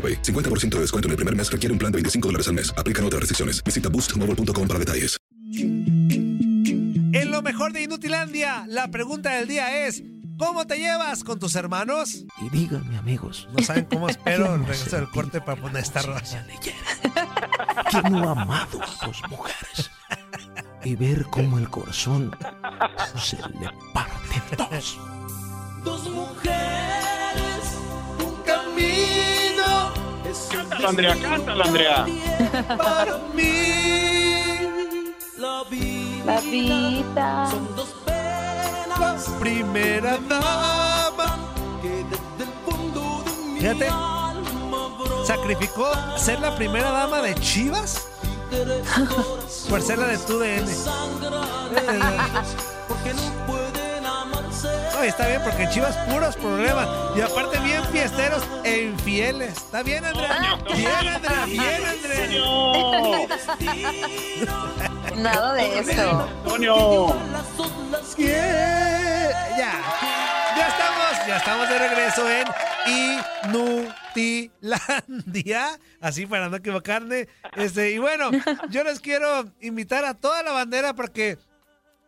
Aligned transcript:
AroPay. 0.00 0.22
50% 0.22 0.76
de 0.76 0.80
descuento 0.80 1.08
en 1.08 1.10
el 1.10 1.16
primer 1.16 1.36
mes 1.36 1.52
requiere 1.52 1.72
un 1.74 1.78
plan 1.78 1.92
de 1.92 1.96
25 1.96 2.28
dólares 2.28 2.48
al 2.48 2.54
mes. 2.54 2.72
Aplican 2.78 3.04
otras 3.04 3.20
restricciones. 3.20 3.62
Visita 3.62 3.90
boostmobile.com 3.90 4.66
para 4.66 4.78
detalles. 4.78 5.18
En 7.12 7.30
lo 7.30 7.42
mejor 7.42 7.72
de 7.72 7.82
Inutilandia, 7.82 8.64
la 8.66 8.88
pregunta 8.88 9.34
del 9.34 9.48
día 9.48 9.86
es: 9.86 10.02
¿Cómo 10.38 10.66
te 10.66 10.78
llevas 10.78 11.22
con 11.22 11.38
tus 11.38 11.54
hermanos? 11.54 12.24
Y 12.40 12.48
díganme, 12.48 12.96
amigos. 12.96 13.46
No 13.52 13.62
saben 13.62 13.84
cómo 13.84 14.08
espero 14.10 14.54
el 14.54 14.60
regreso 14.60 14.96
del 14.96 15.10
corte 15.10 15.40
para 15.40 15.60
poner 15.60 15.82
esta 15.82 16.00
rola. 16.00 16.22
¿Quién 17.90 18.12
no 18.12 18.28
ha 18.28 18.32
amado 18.32 18.80
a 18.82 19.06
dos 19.06 19.22
mujeres? 19.28 19.90
Y 20.82 20.94
ver 20.94 21.24
cómo 21.26 21.58
el 21.58 21.68
corazón 21.68 22.34
se 23.18 23.36
le 23.36 23.70
parte 23.92 24.40
en 24.52 24.56
dos. 24.56 24.98
Dos 25.84 26.10
mujeres, 26.10 27.19
Cántala, 30.50 30.88
Andrea, 30.88 31.16
cántala, 31.20 31.64
Andrea. 31.64 32.06
Para 32.78 33.18
mí, 33.34 34.72
la 35.38 35.64
vida. 35.70 36.24
La 36.34 36.40
vida. 36.40 37.48
Son 37.50 37.76
dos 37.76 37.88
penas. 38.04 39.24
Primera 39.40 40.18
dama. 40.28 41.38
Que 41.82 42.04
desde 42.04 42.44
el 42.44 42.50
fondo 42.64 43.22
de 43.24 43.30
mi 43.54 43.60
Fíjate, 43.60 43.88
alma 43.88 44.88
brota. 44.98 45.26
sacrificó 45.26 45.90
ser 46.16 46.40
la 46.40 46.54
primera 46.54 46.90
dama 46.90 47.22
de 47.22 47.34
Chivas 47.36 48.06
por 49.70 49.80
ser 49.82 49.98
la 49.98 50.06
de 50.08 50.18
tu 50.18 50.38
DN. 50.38 50.66
Porque 52.88 53.14
no 53.14 53.22
amarse. 53.22 53.69
No, 55.00 55.06
está 55.06 55.26
bien, 55.28 55.40
porque 55.42 55.62
en 55.62 55.70
Chivas 55.70 55.96
puros 56.12 56.36
problemas. 56.36 56.86
Y 57.16 57.22
aparte 57.22 57.58
bien 57.60 57.82
fiesteros 57.86 58.42
e 58.64 58.82
infieles. 58.82 59.56
¿Está 59.56 59.82
bien, 59.82 60.04
Andrea? 60.04 60.58
Bien, 60.76 61.08
Andrea, 61.08 61.46
bien, 61.46 61.86
Andrea. 61.86 62.28
Nada 65.16 65.54
de 65.54 65.78
eso. 65.78 66.28
Antonio. 66.44 67.16
Yeah. 68.18 69.56
Ya. 69.56 69.72
Ya 70.58 70.68
estamos, 70.68 71.26
ya 71.26 71.36
estamos 71.38 71.66
de 71.70 71.78
regreso 71.78 72.30
en 72.30 72.46
Inutilandia. 73.48 75.80
Así 76.02 76.26
para 76.26 76.50
no 76.50 76.58
equivocarme. 76.58 77.26
Este, 77.56 77.92
y 77.92 77.96
bueno, 77.96 78.30
yo 78.68 78.84
les 78.84 79.00
quiero 79.00 79.50
invitar 79.62 80.04
a 80.04 80.12
toda 80.12 80.42
la 80.42 80.52
bandera 80.52 80.92
para 80.92 81.08
que 81.08 81.38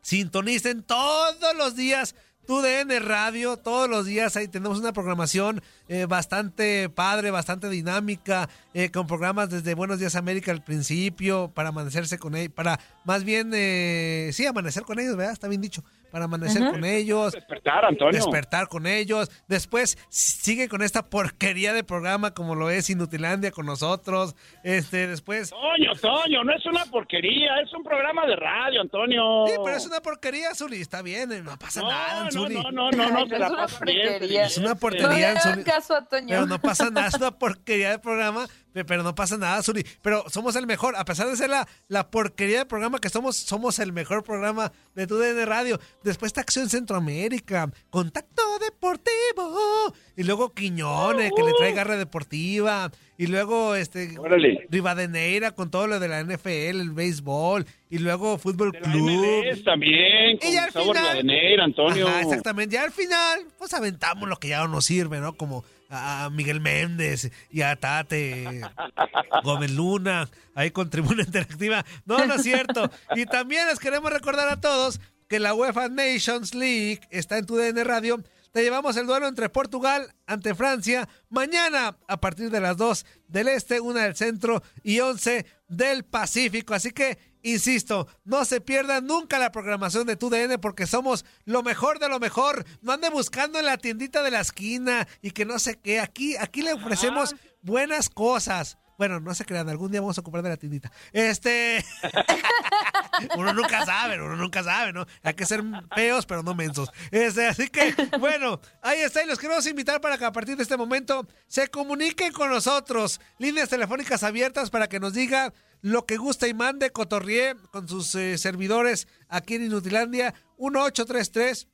sintonicen 0.02 0.82
todos 0.82 1.56
los 1.56 1.74
días 1.74 2.14
tu 2.52 2.60
DN 2.60 2.98
Radio, 3.00 3.56
todos 3.56 3.88
los 3.88 4.04
días 4.04 4.36
ahí 4.36 4.46
tenemos 4.46 4.78
una 4.78 4.92
programación 4.92 5.62
eh, 5.88 6.04
bastante 6.04 6.90
padre, 6.90 7.30
bastante 7.30 7.70
dinámica, 7.70 8.46
eh, 8.74 8.90
con 8.90 9.06
programas 9.06 9.48
desde 9.48 9.72
Buenos 9.72 9.98
Días 9.98 10.16
América 10.16 10.52
al 10.52 10.62
principio, 10.62 11.50
para 11.54 11.70
amanecerse 11.70 12.18
con 12.18 12.36
ellos, 12.36 12.52
para 12.52 12.78
más 13.06 13.24
bien, 13.24 13.52
eh, 13.54 14.32
sí, 14.34 14.44
amanecer 14.44 14.82
con 14.82 14.98
ellos, 14.98 15.16
¿verdad? 15.16 15.32
Está 15.32 15.48
bien 15.48 15.62
dicho, 15.62 15.82
para 16.12 16.26
amanecer 16.26 16.62
con 16.70 16.84
ellos. 16.84 17.32
Despertar, 17.32 17.86
Antonio. 17.86 18.12
Despertar 18.12 18.68
con 18.68 18.86
ellos. 18.86 19.30
Después 19.48 19.96
sigue 20.10 20.68
con 20.68 20.82
esta 20.82 21.02
porquería 21.08 21.72
de 21.72 21.82
programa 21.82 22.32
como 22.34 22.54
lo 22.54 22.68
es 22.70 22.90
Inutilandia 22.90 23.50
con 23.50 23.64
nosotros. 23.66 24.36
Este, 24.62 25.06
después... 25.06 25.50
Toño, 25.50 25.92
Toño, 26.00 26.44
no 26.44 26.54
es 26.54 26.64
una 26.66 26.84
porquería, 26.84 27.60
es 27.64 27.72
un 27.72 27.82
programa 27.82 28.26
de 28.26 28.36
radio, 28.36 28.82
Antonio. 28.82 29.46
Sí, 29.46 29.54
pero 29.64 29.76
es 29.76 29.86
una 29.86 30.00
porquería, 30.00 30.54
Zuli. 30.54 30.80
Está 30.82 31.00
bien, 31.02 31.32
eh, 31.32 31.42
no 31.42 31.58
pasa 31.58 31.80
No, 31.80 31.88
nada, 31.90 32.24
no, 32.24 32.30
Zuli. 32.30 32.54
no, 32.56 32.70
no, 32.70 32.90
no, 32.90 33.08
no, 33.08 33.26
se 33.26 33.38
la 33.38 33.46
Es 33.46 33.52
una 33.52 33.62
pasa 33.62 33.84
bien. 33.86 34.08
porquería. 34.10 34.44
Es 34.44 34.58
una 34.58 34.68
No 34.68 34.76
porquería, 34.76 35.32
le 35.34 35.40
Zuli. 35.40 35.64
caso 35.64 35.96
a 35.96 36.04
Toño. 36.04 36.26
Pero 36.28 36.46
no 36.46 36.60
pasa 36.60 36.90
nada, 36.90 37.08
es 37.08 37.14
una 37.14 37.30
porquería 37.30 37.90
de 37.90 37.98
programa, 37.98 38.46
pero 38.72 39.02
no 39.02 39.14
pasa 39.14 39.36
nada, 39.36 39.62
Zuli. 39.62 39.84
Pero 40.02 40.24
somos 40.28 40.56
el 40.56 40.66
mejor, 40.66 40.96
a 40.96 41.04
pesar 41.04 41.28
de 41.28 41.36
ser 41.36 41.50
la, 41.50 41.66
la 41.88 42.10
porquería 42.10 42.58
de 42.60 42.66
programa 42.66 42.98
que 42.98 43.08
somos, 43.08 43.36
somos 43.36 43.78
el 43.78 43.92
mejor 43.92 44.22
programa 44.24 44.72
de 44.94 45.06
tu 45.06 45.16
DN 45.18 45.44
Radio. 45.46 45.78
Después 46.02 46.30
está 46.30 46.40
Acción 46.40 46.68
Centroamérica, 46.68 47.70
Contacto 47.90 48.42
Deportivo, 48.60 49.94
y 50.16 50.22
luego 50.24 50.52
Quiñones, 50.52 51.32
que 51.34 51.42
le 51.42 51.52
trae 51.58 51.72
garra 51.72 51.96
deportiva, 51.96 52.90
y 53.18 53.26
luego 53.26 53.74
este 53.74 54.18
Órale. 54.18 54.66
Rivadeneira 54.70 55.52
con 55.52 55.70
todo 55.70 55.86
lo 55.86 56.00
de 56.00 56.08
la 56.08 56.22
NFL, 56.22 56.48
el 56.80 56.90
béisbol, 56.90 57.66
y 57.90 57.98
luego 57.98 58.38
Fútbol 58.38 58.72
Club. 58.72 58.86
MLS 58.86 59.62
también, 59.64 60.38
con 60.38 60.50
Y 60.50 60.56
al 60.56 60.70
final- 60.72 60.94
Rivadeneira, 60.94 61.64
Antonio. 61.64 62.08
Ajá, 62.08 62.20
exactamente. 62.22 62.76
Y 62.76 62.78
al 62.78 62.90
final, 62.92 63.40
pues 63.58 63.72
aventamos 63.74 64.28
lo 64.28 64.36
que 64.36 64.48
ya 64.48 64.58
no 64.60 64.68
nos 64.68 64.84
sirve, 64.84 65.20
¿no? 65.20 65.34
Como 65.36 65.64
a 65.92 66.30
Miguel 66.30 66.60
Méndez 66.60 67.30
y 67.50 67.60
a 67.60 67.76
Tate 67.76 68.62
Gómez 69.44 69.70
Luna, 69.70 70.28
ahí 70.54 70.70
con 70.70 70.88
Tribuna 70.88 71.22
Interactiva. 71.22 71.84
No, 72.06 72.24
no 72.26 72.34
es 72.34 72.42
cierto. 72.42 72.90
Y 73.14 73.26
también 73.26 73.66
les 73.66 73.78
queremos 73.78 74.10
recordar 74.10 74.48
a 74.48 74.60
todos 74.60 75.00
que 75.28 75.38
la 75.38 75.54
UEFA 75.54 75.88
Nations 75.88 76.54
League 76.54 77.00
está 77.10 77.38
en 77.38 77.46
tu 77.46 77.56
DN 77.56 77.84
Radio. 77.84 78.22
Te 78.52 78.62
llevamos 78.62 78.96
el 78.96 79.06
duelo 79.06 79.28
entre 79.28 79.48
Portugal 79.48 80.14
ante 80.26 80.54
Francia 80.54 81.08
mañana 81.30 81.96
a 82.06 82.20
partir 82.20 82.50
de 82.50 82.60
las 82.60 82.76
2 82.76 83.06
del 83.28 83.48
este, 83.48 83.80
una 83.80 84.02
del 84.02 84.16
centro 84.16 84.62
y 84.82 85.00
11 85.00 85.46
del 85.68 86.04
Pacífico. 86.04 86.74
Así 86.74 86.92
que, 86.92 87.18
insisto, 87.42 88.08
no 88.24 88.44
se 88.44 88.60
pierdan 88.60 89.06
nunca 89.06 89.38
la 89.38 89.52
programación 89.52 90.06
de 90.06 90.16
tu 90.16 90.30
DN 90.30 90.58
porque 90.58 90.86
somos 90.86 91.24
lo 91.44 91.62
mejor 91.62 91.98
de 91.98 92.08
lo 92.08 92.18
mejor. 92.18 92.64
No 92.80 92.92
ande 92.92 93.10
buscando 93.10 93.58
en 93.58 93.66
la 93.66 93.78
tiendita 93.78 94.22
de 94.22 94.30
la 94.30 94.40
esquina 94.40 95.06
y 95.20 95.30
que 95.32 95.44
no 95.44 95.58
sé 95.58 95.78
qué. 95.78 96.00
Aquí, 96.00 96.36
aquí 96.36 96.62
le 96.62 96.72
ofrecemos 96.72 97.34
buenas 97.62 98.08
cosas. 98.08 98.78
Bueno, 99.02 99.18
no 99.18 99.34
se 99.34 99.44
crean, 99.44 99.68
algún 99.68 99.90
día 99.90 100.00
vamos 100.00 100.16
a 100.16 100.20
ocupar 100.20 100.42
de 100.42 100.50
la 100.50 100.56
tiendita. 100.56 100.92
Este. 101.12 101.84
uno 103.36 103.52
nunca 103.52 103.84
sabe, 103.84 104.22
uno 104.22 104.36
nunca 104.36 104.62
sabe, 104.62 104.92
¿no? 104.92 105.04
Hay 105.24 105.34
que 105.34 105.44
ser 105.44 105.60
feos, 105.92 106.24
pero 106.24 106.44
no 106.44 106.54
mensos. 106.54 106.88
Este, 107.10 107.48
así 107.48 107.66
que, 107.66 107.96
bueno, 108.20 108.60
ahí 108.80 109.00
está. 109.00 109.24
Y 109.24 109.26
los 109.26 109.40
queremos 109.40 109.66
invitar 109.66 110.00
para 110.00 110.16
que 110.18 110.24
a 110.24 110.30
partir 110.30 110.56
de 110.56 110.62
este 110.62 110.76
momento 110.76 111.26
se 111.48 111.66
comuniquen 111.66 112.32
con 112.32 112.48
nosotros. 112.48 113.20
Líneas 113.38 113.70
telefónicas 113.70 114.22
abiertas 114.22 114.70
para 114.70 114.88
que 114.88 115.00
nos 115.00 115.14
diga 115.14 115.52
lo 115.80 116.06
que 116.06 116.16
gusta 116.16 116.46
y 116.46 116.54
mande. 116.54 116.90
Cotorrié 116.90 117.56
con 117.72 117.88
sus 117.88 118.14
eh, 118.14 118.38
servidores 118.38 119.08
aquí 119.28 119.56
en 119.56 119.64
Inutilandia. 119.64 120.32
1833 120.58 121.66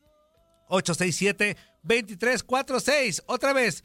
867-2346. 0.71 3.23
Otra 3.27 3.53
vez, 3.53 3.85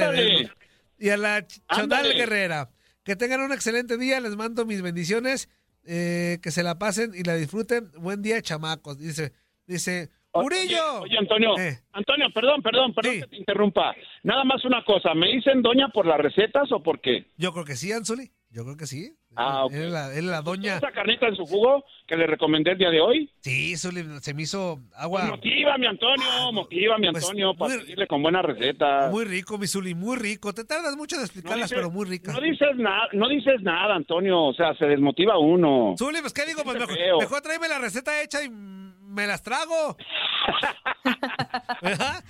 Y 1.00 1.10
a 1.10 1.18
la 1.18 1.39
Ch- 1.48 1.62
Chonal. 1.74 2.13
Guerrera. 2.13 2.69
Que 3.04 3.16
tengan 3.16 3.42
un 3.42 3.51
excelente 3.54 3.98
día. 3.98 4.19
Les 4.19 4.36
mando 4.36 4.66
mis 4.66 4.81
bendiciones. 4.81 5.50
eh, 5.89 6.39
que 6.42 6.51
se 6.51 6.63
la 6.63 6.78
pasen 6.78 7.12
y 7.16 7.24
la 7.24 7.36
disfruten. 7.36 7.89
Buen 8.00 8.22
día, 8.22 8.42
chamacos. 8.42 8.98
Dice, 8.98 9.31
dice, 9.66 10.10
Murillo. 10.34 11.00
Oye, 11.01 11.18
Antonio, 11.18 11.57
Eh. 11.57 11.80
Antonio, 11.94 12.28
perdón, 12.34 12.62
perdón, 12.62 12.94
perdón 12.94 13.22
que 13.22 13.28
te 13.28 13.38
interrumpa. 13.38 13.95
Nada 14.24 14.44
más 14.44 14.66
una 14.66 14.84
cosa, 14.84 15.13
¿me 15.13 15.28
dicen 15.31 15.62
doña 15.62 15.88
por 15.88 16.06
las 16.06 16.19
recetas 16.19 16.69
o 16.74 16.83
por 16.83 17.00
qué? 17.00 17.28
Yo 17.38 17.54
creo 17.54 17.63
que 17.63 17.78
sí, 17.78 17.94
Anzuli. 17.94 18.30
Yo 18.50 18.66
creo 18.66 18.75
que 18.75 18.86
sí. 18.86 19.16
Ah, 19.38 19.66
ok. 19.66 19.74
Él 19.74 19.84
es 19.84 19.92
la, 19.92 20.13
es 20.13 20.24
la 20.24 20.42
doña. 20.42 20.78
¿Esa 20.78 20.92
carnita 20.92 21.28
en 21.28 21.36
su 21.36 21.45
jugo 21.45 21.84
que 22.07 22.16
le 22.16 22.25
recomendé 22.28 22.72
el 22.72 22.78
día 22.78 22.89
de 22.89 23.01
hoy? 23.01 23.30
Sí, 23.42 23.75
Zuli, 23.78 24.04
se 24.22 24.34
me 24.34 24.44
hizo 24.44 24.80
agua. 24.95 25.19
Pues 25.22 25.31
motívame, 25.31 25.88
Antonio, 25.88 26.51
motívame, 26.54 27.12
Pues, 27.12 27.24
Antonio, 27.24 27.54
para 27.56 27.74
seguirle 27.75 28.07
con 28.07 28.22
buenas 28.22 28.44
recetas. 28.45 29.12
Muy 29.12 29.25
rico, 29.25 29.57
mi 29.57 29.68
Zuli, 29.68 29.94
muy 29.94 30.18
rico. 30.18 30.54
Te 30.54 30.63
tardas 30.63 30.95
mucho 30.95 31.16
en 31.18 31.22
explicarlas, 31.24 31.69
dices- 31.69 31.78
pero 31.78 31.92
muy 31.92 32.06
ricas. 32.06 32.34
No 32.34 32.42
dices 32.42 32.75
nada, 32.78 33.07
no 33.13 33.28
dices 33.30 33.62
nada, 33.62 33.95
Antonio, 33.95 34.42
o 34.45 34.54
sea, 34.54 34.74
se 34.75 34.86
desmotiva 34.86 35.38
uno. 35.38 35.95
Zuli, 35.98 36.19
pues, 36.22 36.33
¿qué 36.33 36.45
digo? 36.45 36.62
Pues 36.63 36.80
mejor, 36.80 36.95
mejor 37.19 37.42
tráeme 37.42 37.68
la 37.68 37.80
receta 37.80 38.22
hecha 38.24 38.44
y 38.44 38.50
me 39.07 39.27
las 39.27 39.42
trago. 39.42 39.98
¿Las 41.81 42.24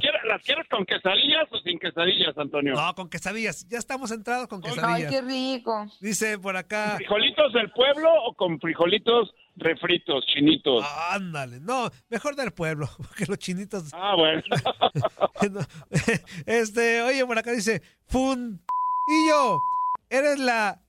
quieres, 0.00 0.22
las 0.26 0.42
quieres 0.42 0.66
con 0.68 0.84
quesadillas 0.84 1.44
o 1.50 1.58
sin 1.58 1.78
quesadillas, 1.78 2.36
Antonio? 2.36 2.74
No, 2.74 2.94
con 2.94 3.08
quesadillas. 3.08 3.66
Ya 3.68 3.78
estamos 3.78 4.10
entrados 4.10 4.48
con 4.48 4.60
Ay, 4.64 4.70
quesadillas. 4.70 5.10
qué 5.10 5.20
rico. 5.22 5.86
Dice 6.00 6.38
por 6.38 6.56
acá. 6.56 6.96
¿Frijolitos 6.96 7.52
del 7.52 7.70
pueblo 7.72 8.08
o 8.24 8.34
con 8.34 8.58
frijolitos 8.60 9.32
refritos, 9.56 10.24
chinitos? 10.26 10.84
Ándale. 11.10 11.60
No, 11.60 11.90
mejor 12.08 12.36
del 12.36 12.52
pueblo, 12.52 12.88
porque 12.98 13.26
los 13.26 13.38
chinitos. 13.38 13.90
Ah, 13.92 14.14
bueno. 14.16 14.42
No. 15.50 15.60
Este, 16.46 17.02
oye, 17.02 17.24
por 17.24 17.38
acá 17.38 17.52
dice, 17.52 17.80
Fun 18.08 18.60
y 19.08 19.28
yo, 19.28 19.58
eres 20.10 20.38
la 20.40 20.82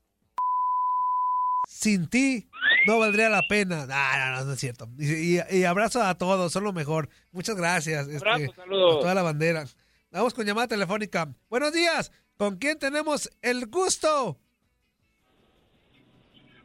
sin 1.68 2.10
ti 2.10 2.47
no 2.86 3.00
valdría 3.00 3.30
la 3.30 3.42
pena. 3.48 3.86
No, 3.86 3.96
no, 3.96 4.36
no, 4.40 4.46
no 4.46 4.54
es 4.54 4.60
cierto. 4.60 4.88
Y, 4.98 5.38
y- 5.38 5.42
y 5.52 5.64
abrazo 5.66 6.02
a 6.04 6.16
todos, 6.18 6.52
son 6.52 6.64
lo 6.64 6.74
mejor. 6.74 7.10
Muchas 7.32 7.56
gracias. 7.56 8.08
este, 8.08 8.30
Abrazo, 8.30 8.54
saludos. 8.56 8.98
A 8.98 9.00
toda 9.02 9.14
la 9.14 9.22
bandera. 9.24 9.66
Vamos 10.12 10.34
con 10.34 10.46
llamada 10.46 10.68
telefónica. 10.68 11.28
Buenos 11.50 11.74
días. 11.74 12.12
¿Con 12.38 12.58
quién 12.58 12.78
tenemos 12.80 13.30
el 13.42 13.66
gusto? 13.68 14.38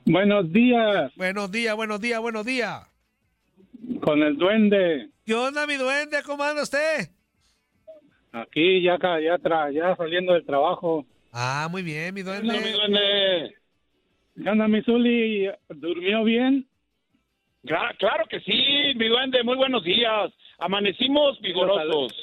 Buenos 0.05 0.53
días, 0.53 1.13
Buenos 1.17 1.51
días, 1.53 1.77
buenos 1.77 2.01
días, 2.01 2.21
buenos 2.21 2.45
días. 2.45 2.87
con 4.03 4.21
el 4.23 4.37
duende. 4.37 5.11
¿Qué 5.25 5.35
onda, 5.35 5.67
mi 5.67 5.77
duende? 5.77 6.23
¿Cómo 6.25 6.43
anda 6.43 6.63
usted? 6.63 7.09
Aquí 8.33 8.83
ya, 8.83 8.97
ya, 8.99 9.37
tra- 9.39 9.73
ya 9.73 9.95
saliendo 9.97 10.33
del 10.33 10.45
trabajo. 10.45 11.07
Ah, 11.33 11.69
muy 11.71 11.83
bien, 11.83 12.13
mi 12.15 12.23
No, 12.23 12.33
mi 12.33 12.49
duende. 12.49 13.55
Duende. 14.35 14.45
¿Qué 14.45 14.51
onda, 14.51 14.69
mi 14.69 14.83
Zuli? 14.83 15.49
¿Durmió 15.69 16.25
bien? 16.25 16.67
Cla- 17.65 17.95
Claro 17.99 18.25
que 18.29 18.41
sí, 18.41 18.93
mi 18.97 19.09
duende, 19.09 19.43
muy 19.43 19.57
buenos 19.57 19.85
días. 19.85 20.33
Amanecimos 20.59 21.41
vigorosos. 21.41 22.15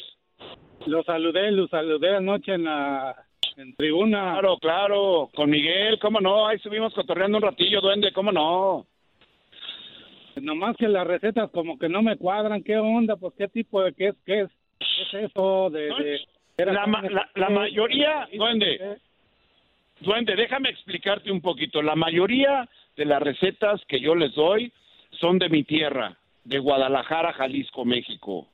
Lo 0.86 1.04
saludé, 1.04 1.52
lo 1.52 1.68
saludé 1.68 2.16
anoche 2.16 2.54
en 2.54 2.64
la 2.66 3.16
en 3.58 3.76
tribuna. 3.76 4.32
Claro, 4.34 4.58
claro, 4.58 5.30
con 5.36 5.50
Miguel, 5.50 6.00
cómo 6.00 6.22
no, 6.22 6.48
ahí 6.48 6.58
subimos 6.60 6.94
cotorreando 6.94 7.38
un 7.38 7.44
ratillo, 7.44 7.82
duende, 7.82 8.14
cómo 8.14 8.32
no. 8.32 8.86
Nomás 10.42 10.78
que 10.78 10.88
las 10.88 11.06
recetas 11.06 11.52
como 11.52 11.78
que 11.78 11.90
no 11.90 12.02
me 12.02 12.16
cuadran. 12.16 12.64
¿Qué 12.64 12.78
onda? 12.78 13.18
Pues 13.18 13.34
qué 13.38 13.50
tipo 13.50 13.84
de 13.84 13.94
qué 13.94 14.08
es, 14.10 14.16
qué 14.26 14.40
es, 14.42 14.50
qué 14.80 15.18
es 15.20 15.30
eso 15.32 15.70
de... 15.70 16.22
La, 16.58 16.86
ma- 16.88 17.04
la- 17.36 17.50
mayoría, 17.50 18.28
duende, 18.34 18.98
duende, 20.02 20.36
déjame 20.36 20.70
explicarte 20.70 21.32
un 21.32 21.42
poquito. 21.42 21.82
La 21.82 21.96
mayoría 21.96 22.68
de 22.96 23.06
las 23.06 23.22
recetas 23.22 23.82
que 23.88 24.00
yo 24.00 24.16
les 24.16 24.34
doy 24.36 24.72
son 25.12 25.40
de 25.40 25.50
mi 25.50 25.64
tierra, 25.64 26.18
de 26.44 26.60
Guadalajara, 26.60 27.34
Jalisco, 27.34 27.86
México. 27.86 28.48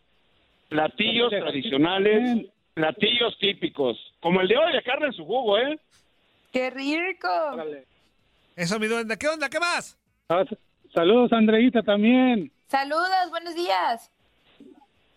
Platillos 0.70 1.30
tradicionales, 1.30 2.48
platillos 2.74 3.38
típicos, 3.40 3.98
como 4.20 4.42
el 4.42 4.48
de 4.48 4.58
hoy 4.58 4.74
de 4.74 4.82
carne 4.84 5.08
en 5.08 5.14
su 5.14 5.25
jugo, 5.25 5.58
¿eh? 5.58 5.80
¡Qué 6.52 6.70
rico! 6.70 7.28
Órale. 7.54 7.86
Eso, 8.56 8.80
mi 8.80 8.88
duende. 8.88 9.18
¿Qué 9.18 9.28
onda? 9.28 9.50
¿Qué 9.50 9.60
más? 9.60 9.98
Ah, 10.30 10.44
Saludos, 10.94 11.34
Andreita, 11.34 11.82
también. 11.84 12.50
Saludos, 12.68 13.30
buenos 13.30 13.54
días. 13.54 14.10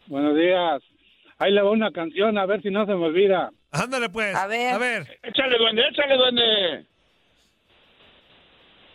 Buenos 0.08 0.36
días. 0.36 0.82
Ahí 1.38 1.52
le 1.52 1.62
va 1.62 1.70
una 1.70 1.92
canción, 1.92 2.36
a 2.36 2.46
ver 2.46 2.60
si 2.62 2.70
no 2.70 2.84
se 2.84 2.94
me 2.94 3.06
olvida. 3.06 3.52
Ándale, 3.70 4.08
pues. 4.08 4.34
A 4.34 4.46
ver. 4.46 4.72
A 4.74 4.78
ver. 4.78 5.18
Échale, 5.22 5.58
duende, 5.58 5.82
échale, 5.90 6.16
duende. 6.16 6.86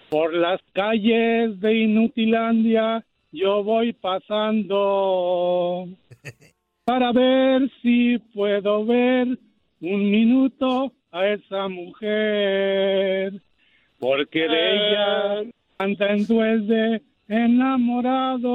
Por 0.09 0.33
las 0.33 0.59
calles 0.73 1.59
de 1.59 1.75
Inutilandia 1.75 3.03
yo 3.31 3.63
voy 3.63 3.93
pasando 3.93 5.87
para 6.85 7.11
ver 7.11 7.69
si 7.81 8.19
puedo 8.33 8.85
ver 8.85 9.27
un 9.81 10.11
minuto 10.11 10.91
a 11.11 11.27
esa 11.27 11.67
mujer, 11.67 13.33
porque 13.99 14.47
de 14.47 14.75
ella 14.75 15.43
anda 15.79 16.11
en 16.11 16.27
duende 16.27 17.01
enamorado 17.27 18.47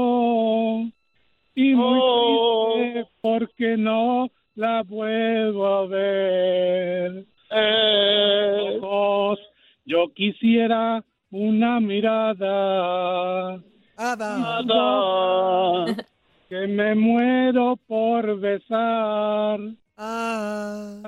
y 1.55 1.75
muy 1.75 1.99
Oh. 2.01 2.75
triste 2.77 3.07
porque 3.21 3.77
no 3.77 4.31
la 4.59 4.83
vuelvo 4.83 5.67
a 5.67 5.87
ver. 5.87 7.25
Eh, 7.51 8.79
Ojos, 8.83 9.39
yo 9.87 10.13
quisiera 10.15 11.03
una 11.31 11.79
mirada 11.79 13.63
Ada. 13.97 15.85
que 16.49 16.67
me 16.67 16.95
muero 16.97 17.77
por 17.87 18.41
besar. 18.41 19.61
Ah. 19.97 21.03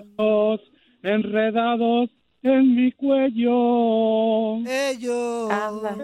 Enredados 1.03 2.11
en 2.43 2.77
mi 2.77 2.93
cuello. 2.93 4.59
Ellos. 4.59 5.51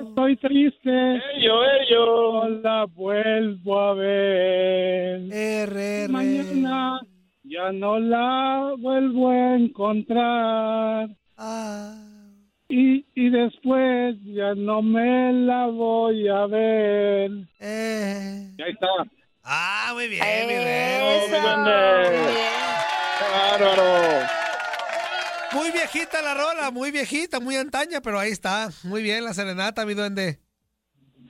Estoy 0.08 0.36
triste, 0.36 0.90
Ello, 1.36 1.62
ello. 1.80 2.48
no 2.48 2.48
la 2.60 2.86
vuelvo 2.86 3.78
a 3.78 3.94
ver. 3.94 5.32
R, 5.32 6.02
R. 6.04 6.08
Mañana 6.08 7.00
ya 7.56 7.72
no 7.72 7.98
la 7.98 8.74
vuelvo 8.78 9.30
a 9.30 9.56
encontrar. 9.56 11.08
Y, 12.68 13.06
y 13.14 13.30
después 13.30 14.16
ya 14.24 14.54
no 14.56 14.82
me 14.82 15.32
la 15.32 15.66
voy 15.66 16.28
a 16.28 16.46
ver. 16.46 17.30
Eh. 17.60 18.50
Ya 18.58 18.64
está. 18.66 18.86
Ah, 19.44 19.90
muy 19.94 20.08
bien, 20.08 20.22
mi 20.48 20.52
Eso, 20.54 20.64
rey. 20.64 21.20
muy 21.20 22.34
bien. 22.34 22.46
¡Bárbaro! 23.32 24.26
Muy 25.52 25.70
viejita 25.70 26.20
la 26.20 26.34
rola, 26.34 26.70
muy 26.72 26.90
viejita, 26.90 27.38
muy 27.40 27.56
antaña, 27.56 28.00
pero 28.02 28.18
ahí 28.18 28.30
está. 28.32 28.68
Muy 28.84 29.02
bien 29.02 29.24
la 29.24 29.32
serenata, 29.32 29.86
mi 29.86 29.94
duende. 29.94 30.40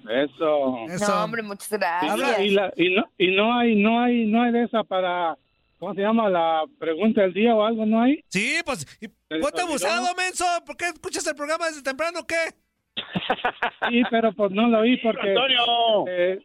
Eso. 0.08 0.78
Eso. 0.88 1.08
No, 1.08 1.24
hombre, 1.24 1.42
muchas 1.42 1.70
Y, 1.70 1.76
gracias. 1.76 2.18
la- 2.18 2.42
y, 2.42 2.50
la- 2.50 2.72
y 2.76 2.94
no, 2.94 3.04
y 3.18 3.36
no 3.36 3.58
hay, 3.58 3.76
no 3.76 4.00
hay, 4.02 4.24
no 4.26 4.42
hay 4.42 4.52
de 4.52 4.64
esa 4.64 4.82
para, 4.84 5.36
¿cómo 5.78 5.94
se 5.94 6.00
llama? 6.00 6.28
La 6.28 6.64
pregunta 6.78 7.22
del 7.22 7.32
día 7.32 7.54
o 7.54 7.64
algo, 7.64 7.86
¿no 7.86 8.02
hay? 8.02 8.22
Sí, 8.28 8.56
pues, 8.64 8.86
y 9.00 9.06
¿Se 9.06 9.38
ponte 9.40 9.60
abusado, 9.62 10.14
menso. 10.14 10.44
¿Por 10.64 10.76
qué 10.76 10.86
escuchas 10.86 11.26
el 11.26 11.34
programa 11.34 11.66
desde 11.66 11.82
temprano 11.82 12.20
o 12.20 12.26
qué? 12.26 12.54
Sí, 13.90 14.02
pero 14.10 14.32
pues 14.32 14.50
no 14.52 14.68
lo 14.68 14.80
oí 14.80 14.96
porque 14.96 15.28
¡Antonio! 15.28 16.04
eh, 16.08 16.38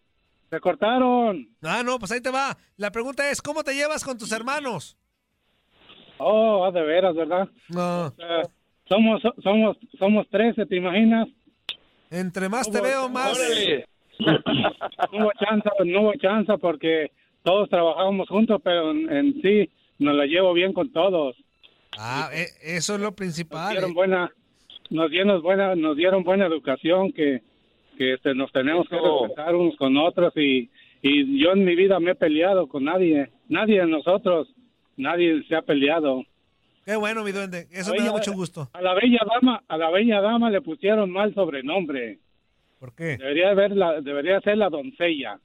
se 0.50 0.60
cortaron. 0.60 1.48
Ah, 1.64 1.82
no, 1.84 1.98
pues 1.98 2.12
ahí 2.12 2.22
te 2.22 2.30
va. 2.30 2.56
La 2.78 2.92
pregunta 2.92 3.30
es, 3.30 3.42
¿cómo 3.42 3.64
te 3.64 3.74
llevas 3.74 4.04
con 4.04 4.18
tus 4.18 4.32
hermanos? 4.32 4.98
Oh, 6.18 6.66
ah, 6.66 6.72
de 6.72 6.82
veras, 6.82 7.16
¿verdad? 7.16 7.50
No, 7.70 8.14
somos, 8.88 9.22
somos, 9.42 9.78
somos 9.98 10.30
13, 10.30 10.66
¿te 10.66 10.76
imaginas? 10.76 11.28
entre 12.12 12.50
más 12.50 12.70
te 12.70 12.82
veo, 12.82 13.08
más... 13.08 13.40
¡Órale! 13.40 13.88
No 14.20 15.24
hubo 15.26 15.32
chance, 15.40 15.70
no 15.86 16.02
hubo 16.02 16.14
chance 16.16 16.58
porque 16.58 17.12
todos 17.44 17.70
trabajábamos 17.70 18.28
juntos, 18.30 18.62
pero 18.64 18.92
en, 18.92 19.12
en 19.12 19.42
sí 19.42 19.70
nos 20.00 20.16
la 20.16 20.26
llevo 20.26 20.54
bien 20.54 20.74
con 20.74 20.92
todos. 20.92 21.36
Ah, 21.98 22.30
e- 22.34 22.78
eso 22.78 22.96
es 22.96 23.00
lo 23.02 23.08
Nos 23.08 23.16
principal. 23.16 23.72
dieron 23.72 23.92
eh. 23.92 23.94
buena, 23.94 24.32
nos 24.90 25.12
dieron 25.12 25.42
buena, 25.42 25.76
nos 25.76 25.98
dieron 25.98 26.24
buena 26.24 26.46
educación 26.46 27.12
que, 27.12 27.42
que 27.98 28.14
este, 28.14 28.34
nos 28.34 28.52
tenemos 28.52 28.88
que 28.90 28.96
respetar 28.98 29.56
unos 29.56 29.76
con 29.78 29.98
otros 29.98 30.34
y, 30.38 30.70
y 31.02 31.40
yo 31.44 31.52
en 31.52 31.66
mi 31.66 31.76
vida 31.76 32.00
me 32.00 32.12
he 32.12 32.16
peleado 32.16 32.68
con 32.68 32.86
nadie, 32.86 33.30
nadie 33.50 33.80
de 33.82 33.88
nosotros, 33.88 34.48
nadie 34.98 35.44
se 35.48 35.56
ha 35.56 35.62
peleado. 35.62 36.24
Qué 36.86 36.96
bueno, 36.96 37.24
mi 37.24 37.32
duende. 37.32 37.68
Eso 37.72 37.92
me 37.92 37.98
Oye, 38.00 38.08
da 38.08 38.12
mucho 38.14 38.34
gusto. 38.34 38.70
A 38.74 38.82
la 38.82 38.94
bella 38.96 39.20
dama, 39.30 39.64
a 39.68 39.78
la 39.78 39.90
bella 39.92 40.20
dama 40.20 40.50
le 40.50 40.62
pusieron 40.62 41.12
mal 41.12 41.34
sobrenombre. 41.36 42.18
¿Por 42.80 42.96
qué? 42.96 43.18
Debería 43.18 43.52
haber 43.52 43.72
la, 43.76 44.02
debería 44.02 44.42
ser 44.42 44.58
la 44.58 44.70
doncella. 44.70 45.40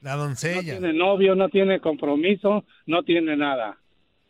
La 0.00 0.16
No 0.16 0.24
doncella. 0.24 0.62
tiene 0.62 0.92
novio, 0.92 1.34
no 1.34 1.48
tiene 1.48 1.80
compromiso, 1.80 2.64
no 2.86 3.02
tiene 3.02 3.36
nada. 3.36 3.76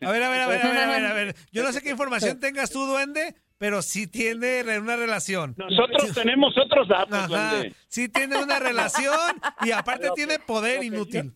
A 0.00 0.10
ver, 0.10 0.22
a 0.22 0.30
ver, 0.30 0.40
a 0.40 0.46
ver, 0.48 0.60
a 0.62 0.68
ver, 0.68 0.78
a 0.78 0.86
ver, 0.90 1.06
a 1.06 1.12
ver. 1.14 1.34
Yo 1.52 1.62
no 1.62 1.72
sé 1.72 1.82
qué 1.82 1.90
información 1.90 2.40
tengas 2.40 2.70
tú, 2.70 2.86
duende, 2.86 3.34
pero 3.58 3.82
sí 3.82 4.06
tiene 4.06 4.62
una 4.78 4.96
relación. 4.96 5.54
Nosotros 5.58 6.12
tenemos 6.14 6.56
otros 6.58 6.88
datos, 6.88 7.12
Ajá, 7.18 7.28
duende. 7.28 7.74
sí 7.88 8.08
tiene 8.08 8.38
una 8.42 8.58
relación 8.58 9.36
y 9.64 9.70
aparte 9.72 10.08
tiene 10.14 10.38
poder 10.38 10.82
inútil. 10.82 11.32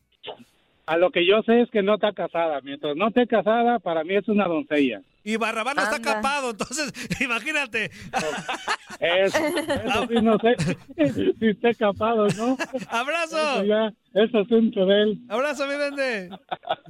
A 0.87 0.97
lo 0.99 1.11
que 1.11 1.25
yo 1.26 1.43
sé 1.43 1.62
es 1.62 1.71
que 1.71 1.83
no 1.83 1.95
está 1.95 2.12
casada. 2.12 2.61
Mientras 2.62 2.95
no 2.97 3.09
esté 3.09 3.26
casada, 3.26 3.79
para 3.79 4.05
mí 4.05 4.17
es 4.17 4.29
una 4.29 4.47
doncella. 4.47 5.00
Y 5.25 5.37
Barrabás 5.37 5.75
no 5.75 5.83
está 5.83 6.00
capado, 6.02 6.50
entonces 6.50 6.93
imagínate. 7.21 7.90
Eso, 9.00 9.38
eso 9.38 10.07
sí 10.09 10.14
no 10.23 10.38
sé 10.38 10.57
si 11.40 11.49
está 11.49 11.73
capado, 11.75 12.26
¿no? 12.37 12.57
Eso 12.73 12.87
Abrazo, 12.90 13.64
ya 13.64 13.93
es 14.12 14.35
asunto 14.35 14.85
de 14.87 15.02
él. 15.02 15.19
abrazo, 15.28 15.66
mi 15.66 15.75
duende. 15.75 16.28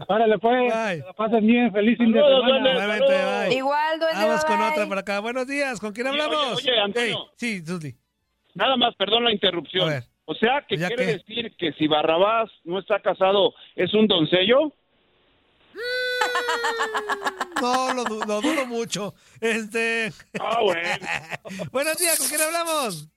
Párale 0.08 0.38
pues, 0.38 0.62
Bye. 0.74 0.98
la 0.98 1.12
pasen 1.14 1.46
bien, 1.46 1.72
feliz 1.72 1.96
fin 1.96 2.12
de 2.12 2.20
semana. 2.20 2.98
bye. 3.46 3.54
Igual, 3.56 4.00
duende, 4.00 4.26
Vamos 4.26 4.44
con 4.44 4.58
bye. 4.58 4.68
otra 4.68 4.86
por 4.88 4.98
acá. 4.98 5.20
Buenos 5.20 5.46
días, 5.46 5.78
¿con 5.80 5.92
quién 5.92 6.08
Oye, 6.08 6.20
hablamos? 6.20 6.58
oye, 6.58 6.70
oye, 6.72 6.80
Antonio. 6.80 7.18
Ey, 7.18 7.24
sí, 7.36 7.62
Zuli. 7.64 7.94
Nada 8.54 8.76
más, 8.76 8.94
perdón 8.96 9.24
la 9.24 9.32
interrupción. 9.32 9.88
A 9.88 9.92
ver. 9.92 10.04
O 10.26 10.34
sea, 10.34 10.64
que 10.66 10.76
¿Ya 10.76 10.88
quiere 10.88 11.06
qué? 11.06 11.12
decir 11.18 11.54
que 11.56 11.72
si 11.74 11.86
Barrabás 11.86 12.50
no 12.64 12.78
está 12.80 12.98
casado, 13.00 13.54
¿es 13.76 13.92
un 13.94 14.06
doncello? 14.08 14.72
No, 17.62 17.94
lo, 17.94 18.04
lo 18.04 18.40
dudo 18.42 18.66
mucho. 18.66 19.14
Este. 19.40 20.12
Ah, 20.38 20.58
bueno. 20.60 20.88
Buenos 21.72 21.96
días, 21.96 22.18
¿con 22.18 22.28
quién 22.28 22.42
hablamos? 22.42 23.08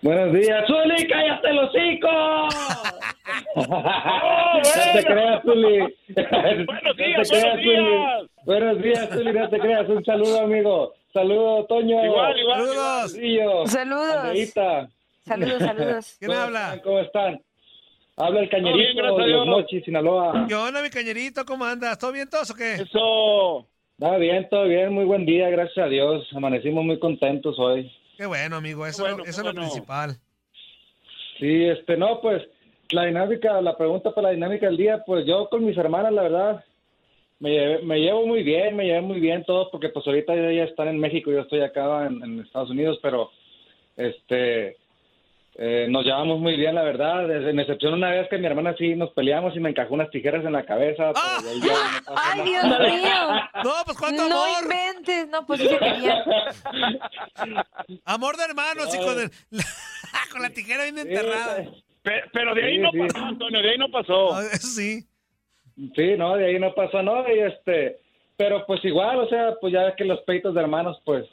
Buenos 0.00 0.32
días, 0.32 0.64
Zuli, 0.66 1.06
cállate 1.08 1.48
hocico. 1.58 2.08
¡Oh, 3.56 4.60
No 4.64 4.92
te 4.92 5.04
creas, 5.04 5.42
Zuli. 5.42 5.78
Buenos 6.08 6.56
días, 6.56 6.80
no 6.82 6.94
te 6.94 6.96
creas, 6.96 7.30
buenos 7.30 7.56
días. 7.56 7.56
Zuli. 7.56 8.30
Buenos 8.44 8.82
días, 8.82 9.08
Zuli, 9.10 9.32
no 9.32 9.48
te 9.50 9.58
creas. 9.58 9.88
Un 9.88 10.04
saludo, 10.04 10.40
amigo. 10.42 10.92
Saludo, 11.12 11.66
Toño. 11.66 12.04
Igual, 12.04 12.38
igual. 12.38 12.58
Saludos. 12.58 13.70
Saludos. 13.70 14.54
Saludos, 15.26 15.58
saludos. 15.62 16.16
¿Quién 16.18 16.30
¿Cómo 16.30 16.42
habla? 16.42 16.60
están? 16.74 16.80
¿Cómo 16.80 17.00
están? 17.00 17.42
Habla 18.16 18.40
el 18.40 18.48
cañerito 18.48 19.02
gracias 19.02 19.20
a 19.20 19.24
de 19.26 19.32
los. 19.32 19.46
Mochis, 19.46 19.84
Sinaloa. 19.84 20.46
¿Qué 20.48 20.54
onda, 20.54 20.82
mi 20.82 20.90
cañerito? 20.90 21.44
¿Cómo 21.44 21.64
andas? 21.64 21.98
¿Todo 21.98 22.12
bien, 22.12 22.28
todos 22.30 22.50
o 22.50 22.54
qué? 22.54 22.74
Eso. 22.74 23.66
Va 24.02 24.16
bien, 24.18 24.48
todo 24.48 24.64
bien. 24.64 24.92
Muy 24.92 25.04
buen 25.04 25.26
día, 25.26 25.48
gracias 25.50 25.86
a 25.86 25.88
Dios. 25.88 26.26
Amanecimos 26.34 26.84
muy 26.84 26.98
contentos 26.98 27.56
hoy. 27.58 27.90
Qué 28.16 28.26
bueno, 28.26 28.56
amigo. 28.56 28.86
Eso, 28.86 29.04
Qué 29.04 29.10
bueno, 29.12 29.24
eso 29.28 29.40
es 29.40 29.46
lo 29.46 29.54
principal. 29.54 30.16
Sí, 31.40 31.64
este, 31.64 31.96
no, 31.96 32.20
pues 32.20 32.42
la 32.90 33.04
dinámica, 33.06 33.60
la 33.60 33.76
pregunta 33.76 34.12
para 34.12 34.28
la 34.28 34.34
dinámica 34.34 34.66
del 34.66 34.76
día, 34.76 35.02
pues 35.04 35.26
yo 35.26 35.48
con 35.48 35.64
mis 35.64 35.76
hermanas, 35.76 36.12
la 36.12 36.22
verdad, 36.22 36.64
me, 37.40 37.50
llevé- 37.50 37.82
me 37.82 37.98
llevo 37.98 38.26
muy 38.26 38.44
bien, 38.44 38.76
me 38.76 38.84
llevo 38.84 39.08
muy 39.08 39.18
bien 39.18 39.44
todos, 39.44 39.68
porque 39.72 39.88
pues 39.88 40.06
ahorita 40.06 40.34
ellas 40.34 40.70
están 40.70 40.86
en 40.88 40.98
México, 41.00 41.32
yo 41.32 41.40
estoy 41.40 41.62
acá 41.62 42.06
en, 42.06 42.22
en 42.22 42.40
Estados 42.40 42.70
Unidos, 42.70 42.98
pero 43.02 43.30
este, 43.96 44.76
eh, 45.56 45.86
nos 45.88 46.04
llevamos 46.04 46.40
muy 46.40 46.56
bien, 46.56 46.74
la 46.74 46.82
verdad, 46.82 47.28
desde, 47.28 47.50
en 47.50 47.60
excepción 47.60 47.94
una 47.94 48.10
vez 48.10 48.28
que 48.28 48.38
mi 48.38 48.46
hermana 48.46 48.74
sí 48.76 48.94
nos 48.96 49.10
peleamos 49.12 49.54
y 49.56 49.60
me 49.60 49.70
encajó 49.70 49.94
unas 49.94 50.10
tijeras 50.10 50.44
en 50.44 50.52
la 50.52 50.64
cabeza, 50.66 51.12
pero 51.14 51.56
ya 51.64 51.74
no 52.06 52.14
Ay, 52.16 52.52
nada. 52.52 52.78
Dios 52.78 53.02
mío. 53.02 53.10
No, 53.64 53.70
pues 53.84 53.96
cuánto 53.98 54.28
No 54.28 54.42
amor. 54.44 54.58
inventes. 54.64 55.28
No, 55.28 55.46
pues 55.46 55.60
sí 55.60 55.68
se 55.68 55.78
quería. 55.78 56.24
Amor 58.04 58.36
de 58.36 58.44
hermanos 58.44 58.94
y 58.94 58.98
con, 58.98 59.20
el- 59.20 59.30
con 60.32 60.42
la 60.42 60.50
tijera 60.50 60.84
bien 60.84 60.98
enterrada. 60.98 61.64
Pe- 62.02 62.24
Pero 62.32 62.54
de 62.54 62.64
ahí 62.64 62.76
Sí, 62.76 62.80
no 62.82 62.90
sí. 62.90 62.98
pasó, 62.98 63.24
Antonio, 63.24 63.62
de 63.62 63.70
ahí 63.70 63.78
no 63.78 63.90
pasó. 63.90 64.34
Ah, 64.34 64.42
Eso 64.52 64.66
sí. 64.66 65.04
Sí, 65.96 66.14
no, 66.16 66.36
de 66.36 66.46
ahí 66.46 66.58
no 66.60 66.74
pasó 66.74 67.02
nada 67.02 67.32
y 67.32 67.38
este, 67.40 67.98
pero 68.36 68.64
pues 68.66 68.84
igual, 68.84 69.18
o 69.20 69.28
sea, 69.28 69.54
pues 69.60 69.72
ya 69.72 69.84
ves 69.84 69.94
que 69.96 70.04
los 70.04 70.20
peitos 70.22 70.54
de 70.54 70.60
hermanos, 70.60 71.00
pues 71.04 71.26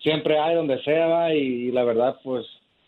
siempre 0.00 0.38
hay 0.38 0.54
donde 0.54 0.82
sea, 0.84 1.06
va, 1.06 1.32
y, 1.32 1.72
la 1.72 1.82
verdad, 1.82 2.16
pues, 2.22 2.46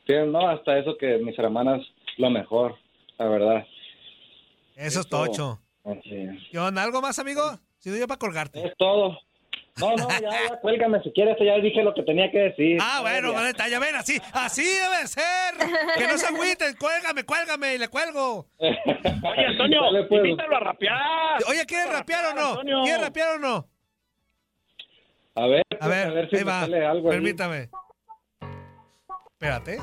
no, 0.09 0.49
hasta 0.49 0.79
eso 0.79 0.97
que 0.99 1.19
mis 1.19 1.39
hermanas, 1.39 1.81
lo 2.19 2.31
mejor, 2.31 2.77
la 3.19 3.27
verdad. 3.27 3.67
Eso 4.77 5.01
es 5.01 5.09
tocho. 5.09 5.61
¿Qué 6.03 6.59
onda? 6.59 6.83
¿Algo 6.83 7.01
más, 7.01 7.19
amigo? 7.19 7.43
Si 7.79 7.91
no, 7.91 7.97
yo 7.97 8.07
para 8.07 8.19
colgarte. 8.19 8.67
Es 8.67 8.77
todo. 8.77 9.19
No, 9.79 9.95
no, 9.95 10.09
ya, 10.09 10.31
ya, 10.31 10.61
cuélgame 10.63 11.03
si 11.03 11.13
quieres, 11.13 11.37
ya 11.39 11.57
dije 11.57 11.83
lo 11.83 11.93
que 11.93 12.03
tenía 12.03 12.31
que 12.31 12.39
decir. 12.39 12.79
Ah, 12.81 13.01
bueno, 13.03 13.35
maneta, 13.35 13.69
ya 13.69 13.79
ven, 13.79 13.95
así, 13.95 14.19
así 14.33 14.63
debe 14.65 15.07
ser. 15.07 15.55
Que 15.99 16.07
no 16.07 16.17
se 16.17 16.27
agüiten, 16.29 16.77
cuélgame, 16.81 17.25
cuélgame 17.25 17.75
y 17.75 17.79
le 17.79 17.89
cuelgo. 17.89 18.47
Oye, 18.59 19.47
Antonio, 19.47 19.83
Dale, 19.83 20.05
pues. 20.05 20.25
invítalo 20.25 20.57
a 20.57 20.61
rapear. 20.61 21.43
Oye, 21.51 21.67
¿quieres 21.67 21.93
rapear 21.93 22.25
o 22.25 22.35
no? 22.35 22.49
Antonio. 22.53 22.83
¿Quieres 22.85 23.03
rapear 23.03 23.37
o 23.37 23.39
no? 23.39 23.69
A 25.35 25.47
ver, 25.47 25.63
A 25.79 25.89
ver, 25.89 26.07
a 26.07 26.11
ver 26.11 26.31
si 26.31 26.37
me 26.37 26.51
sale 26.51 26.87
algo 26.87 27.11
ahí. 27.11 27.69
Espérate. 29.39 29.79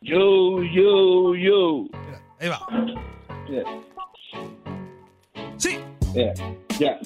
Yo, 0.00 0.62
yo, 0.62 1.34
yo. 1.34 1.84
Ahí 2.38 2.48
va. 2.48 2.60
Yeah, 3.48 3.64
Sí. 5.56 5.78
yeah, 6.14 6.32
yeah. 6.78 6.98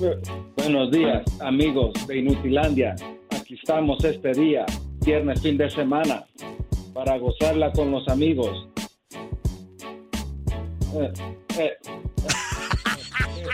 Bu- 0.00 0.20
Buenos 0.56 0.90
días, 0.90 1.22
amigos 1.40 1.92
de 2.08 2.18
Inutilandia. 2.18 2.96
Aquí 3.30 3.54
estamos 3.54 4.02
este 4.04 4.32
día, 4.32 4.66
viernes, 5.04 5.40
fin 5.40 5.56
de 5.56 5.70
semana, 5.70 6.26
para 6.92 7.16
gozarla 7.18 7.70
con 7.72 7.92
los 7.92 8.08
amigos. 8.08 8.68
Eh, 10.94 11.12
eh, 11.58 11.76
no. 13.42 13.50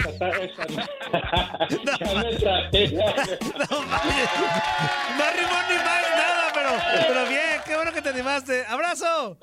Ya 1.98 2.14
me 2.22 2.36
traje. 2.36 2.88
No, 2.90 3.82
mames. 3.82 4.30
no 5.18 5.24
rimó 5.36 5.58
ni 5.68 5.76
más 5.76 6.02
nada, 6.16 6.44
pero, 6.54 6.70
pero 7.08 7.26
bien, 7.28 7.60
qué 7.64 7.74
bueno 7.76 7.92
que 7.92 8.02
te 8.02 8.08
animaste. 8.10 8.64
¡Abrazo! 8.66 9.38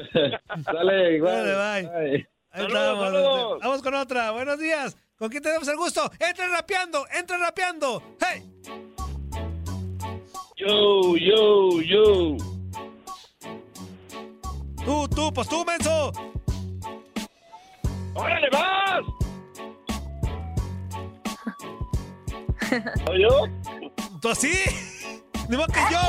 Dale, 0.74 1.16
igual. 1.16 1.46
Dale, 1.46 1.56
bye. 1.56 2.00
Bye. 2.10 2.28
Ahí 2.54 2.64
Saludos, 2.64 2.82
estamos. 2.82 3.06
saludos. 3.06 3.60
Vamos 3.62 3.82
con 3.82 3.94
otra. 3.96 4.32
Buenos 4.32 4.60
días. 4.60 4.98
¿Con 5.18 5.30
quién 5.30 5.44
tenemos 5.44 5.68
el 5.68 5.78
gusto? 5.78 6.12
¡Entra 6.20 6.48
rapeando! 6.48 7.06
¡Entra 7.18 7.38
rapeando! 7.38 8.04
¡Hey! 8.20 8.44
Yo, 10.58 11.16
yo, 11.18 11.82
yo. 11.82 12.38
Tú, 14.84 15.08
tú, 15.10 15.32
pues 15.34 15.48
tú, 15.48 15.64
menso. 15.64 16.12
¡Órale, 18.16 18.50
vas! 18.52 19.02
¿Soy 23.06 23.22
yo? 23.22 23.48
¿Tú 24.22 24.30
así? 24.30 24.52
¡Ni 25.50 25.58
modo 25.58 25.68
que 25.68 25.80
yo! 25.92 26.00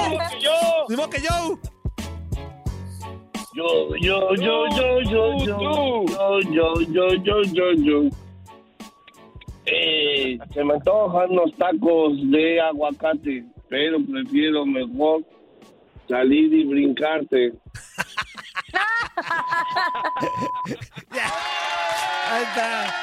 yo! 0.41 0.53
¡Ni 0.89 0.97
modo 0.97 1.11
que 1.11 1.21
yo! 1.21 1.59
Yo, 3.55 3.97
yo, 3.97 4.35
yo, 4.37 4.67
yo, 4.71 5.01
yo, 5.03 5.37
yo, 5.45 6.05
yo, 6.07 6.41
yo, 6.41 6.81
yo, 6.81 7.15
yo, 7.15 7.43
yo, 7.43 7.73
yo. 7.73 8.03
Eh, 9.67 10.39
se 10.55 10.65
me 10.65 10.75
antojan 10.75 11.35
los 11.35 11.53
tacos 11.57 12.13
de 12.31 12.61
aguacate, 12.61 13.45
pero 13.69 13.99
prefiero 14.05 14.65
mejor 14.65 15.23
salir 16.09 16.55
y 16.55 16.65
brincarte. 16.65 17.53
Ahí 22.31 22.43
está. 22.43 22.95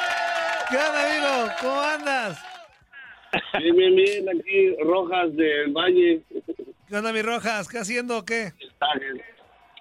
¿Qué 0.69 0.77
onda, 0.77 1.01
amigo? 1.05 1.53
¿Cómo 1.61 1.81
andas? 1.81 2.48
Bien, 3.59 3.75
bien, 3.75 3.95
bien, 3.95 4.29
aquí, 4.29 4.75
Rojas 4.83 5.35
del 5.35 5.71
Valle. 5.71 6.21
¿Qué 6.87 6.95
onda, 6.95 7.13
mi 7.13 7.21
Rojas? 7.21 7.67
¿Qué 7.67 7.77
haciendo 7.77 8.17
o 8.19 8.25
qué? 8.25 8.51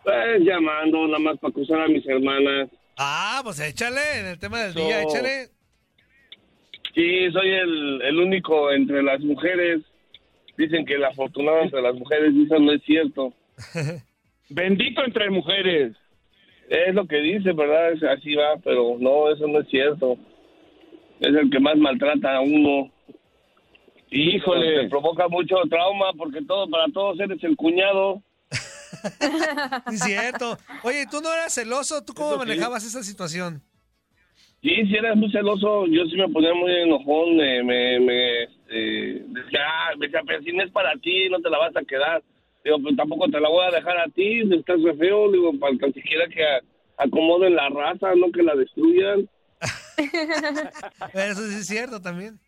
Pues 0.04 0.40
llamando 0.40 1.06
nada 1.06 1.18
más 1.18 1.38
para 1.38 1.50
acusar 1.50 1.80
a 1.80 1.88
mis 1.88 2.06
hermanas. 2.06 2.68
Ah, 2.96 3.40
pues 3.44 3.60
échale, 3.60 4.00
en 4.20 4.26
el 4.26 4.38
tema 4.38 4.60
del 4.62 4.74
día, 4.74 5.02
échale. 5.02 5.48
Sí, 6.94 7.30
soy 7.32 7.48
el, 7.50 8.02
el 8.02 8.18
único 8.18 8.70
entre 8.72 9.02
las 9.02 9.20
mujeres. 9.20 9.80
Dicen 10.56 10.84
que 10.84 10.94
el 10.94 11.04
afortunado 11.04 11.60
entre 11.62 11.80
las 11.80 11.94
mujeres, 11.94 12.32
y 12.34 12.44
eso 12.44 12.58
no 12.58 12.72
es 12.72 12.82
cierto. 12.84 13.32
Bendito 14.50 15.04
entre 15.04 15.30
mujeres. 15.30 15.94
Es 16.68 16.94
lo 16.94 17.06
que 17.06 17.16
dice, 17.18 17.52
¿verdad? 17.52 17.92
Es- 17.92 18.02
Así 18.02 18.34
va, 18.34 18.56
pero 18.64 18.96
no, 18.98 19.30
eso 19.30 19.46
no 19.46 19.60
es 19.60 19.68
cierto. 19.68 20.16
Es 21.20 21.34
el 21.34 21.48
que 21.50 21.60
más 21.60 21.76
maltrata 21.76 22.36
a 22.36 22.40
uno. 22.40 22.90
Híjole. 24.10 24.82
Te 24.82 24.88
provoca 24.88 25.28
mucho 25.28 25.56
trauma 25.68 26.12
porque 26.16 26.42
todo 26.42 26.68
para 26.68 26.86
todos 26.92 27.18
eres 27.20 27.42
el 27.44 27.56
cuñado. 27.56 28.22
Es 29.92 30.00
cierto. 30.00 30.56
Oye, 30.82 31.04
¿tú 31.10 31.20
no 31.20 31.32
eras 31.32 31.54
celoso? 31.54 32.04
¿Tú 32.04 32.14
cómo 32.14 32.30
Eso 32.30 32.42
sí. 32.42 32.48
manejabas 32.48 32.84
esa 32.84 33.02
situación? 33.02 33.62
Sí, 34.62 34.70
si 34.86 34.96
eras 34.96 35.14
muy 35.16 35.30
celoso, 35.30 35.86
yo 35.86 36.04
sí 36.06 36.16
me 36.16 36.28
ponía 36.30 36.52
muy 36.52 36.72
enojón, 36.74 37.36
me, 37.36 37.62
me, 37.62 38.00
me, 38.00 38.42
este, 38.42 39.24
decía, 39.28 39.60
ah, 39.64 39.90
me 39.96 40.06
decía, 40.06 40.20
pero 40.26 40.42
si 40.42 40.52
no 40.52 40.64
es 40.64 40.72
para 40.72 40.94
ti, 40.96 41.28
no 41.30 41.38
te 41.40 41.48
la 41.48 41.58
vas 41.58 41.76
a 41.76 41.84
quedar. 41.84 42.22
Digo, 42.64 42.78
pues 42.82 42.96
tampoco 42.96 43.28
te 43.28 43.40
la 43.40 43.48
voy 43.48 43.66
a 43.66 43.76
dejar 43.76 43.98
a 43.98 44.08
ti, 44.08 44.40
estás 44.52 44.82
re 44.82 44.96
feo, 44.96 45.30
digo, 45.30 45.56
para 45.60 45.76
tan 45.78 45.92
siquiera 45.94 46.26
que 46.26 46.42
acomoden 46.96 47.54
la 47.54 47.68
raza, 47.68 48.14
no 48.16 48.32
que 48.32 48.42
la 48.42 48.56
destruyan. 48.56 49.28
Eso 51.14 51.46
sí 51.48 51.54
es 51.60 51.66
cierto 51.66 52.00
también. 52.00 52.40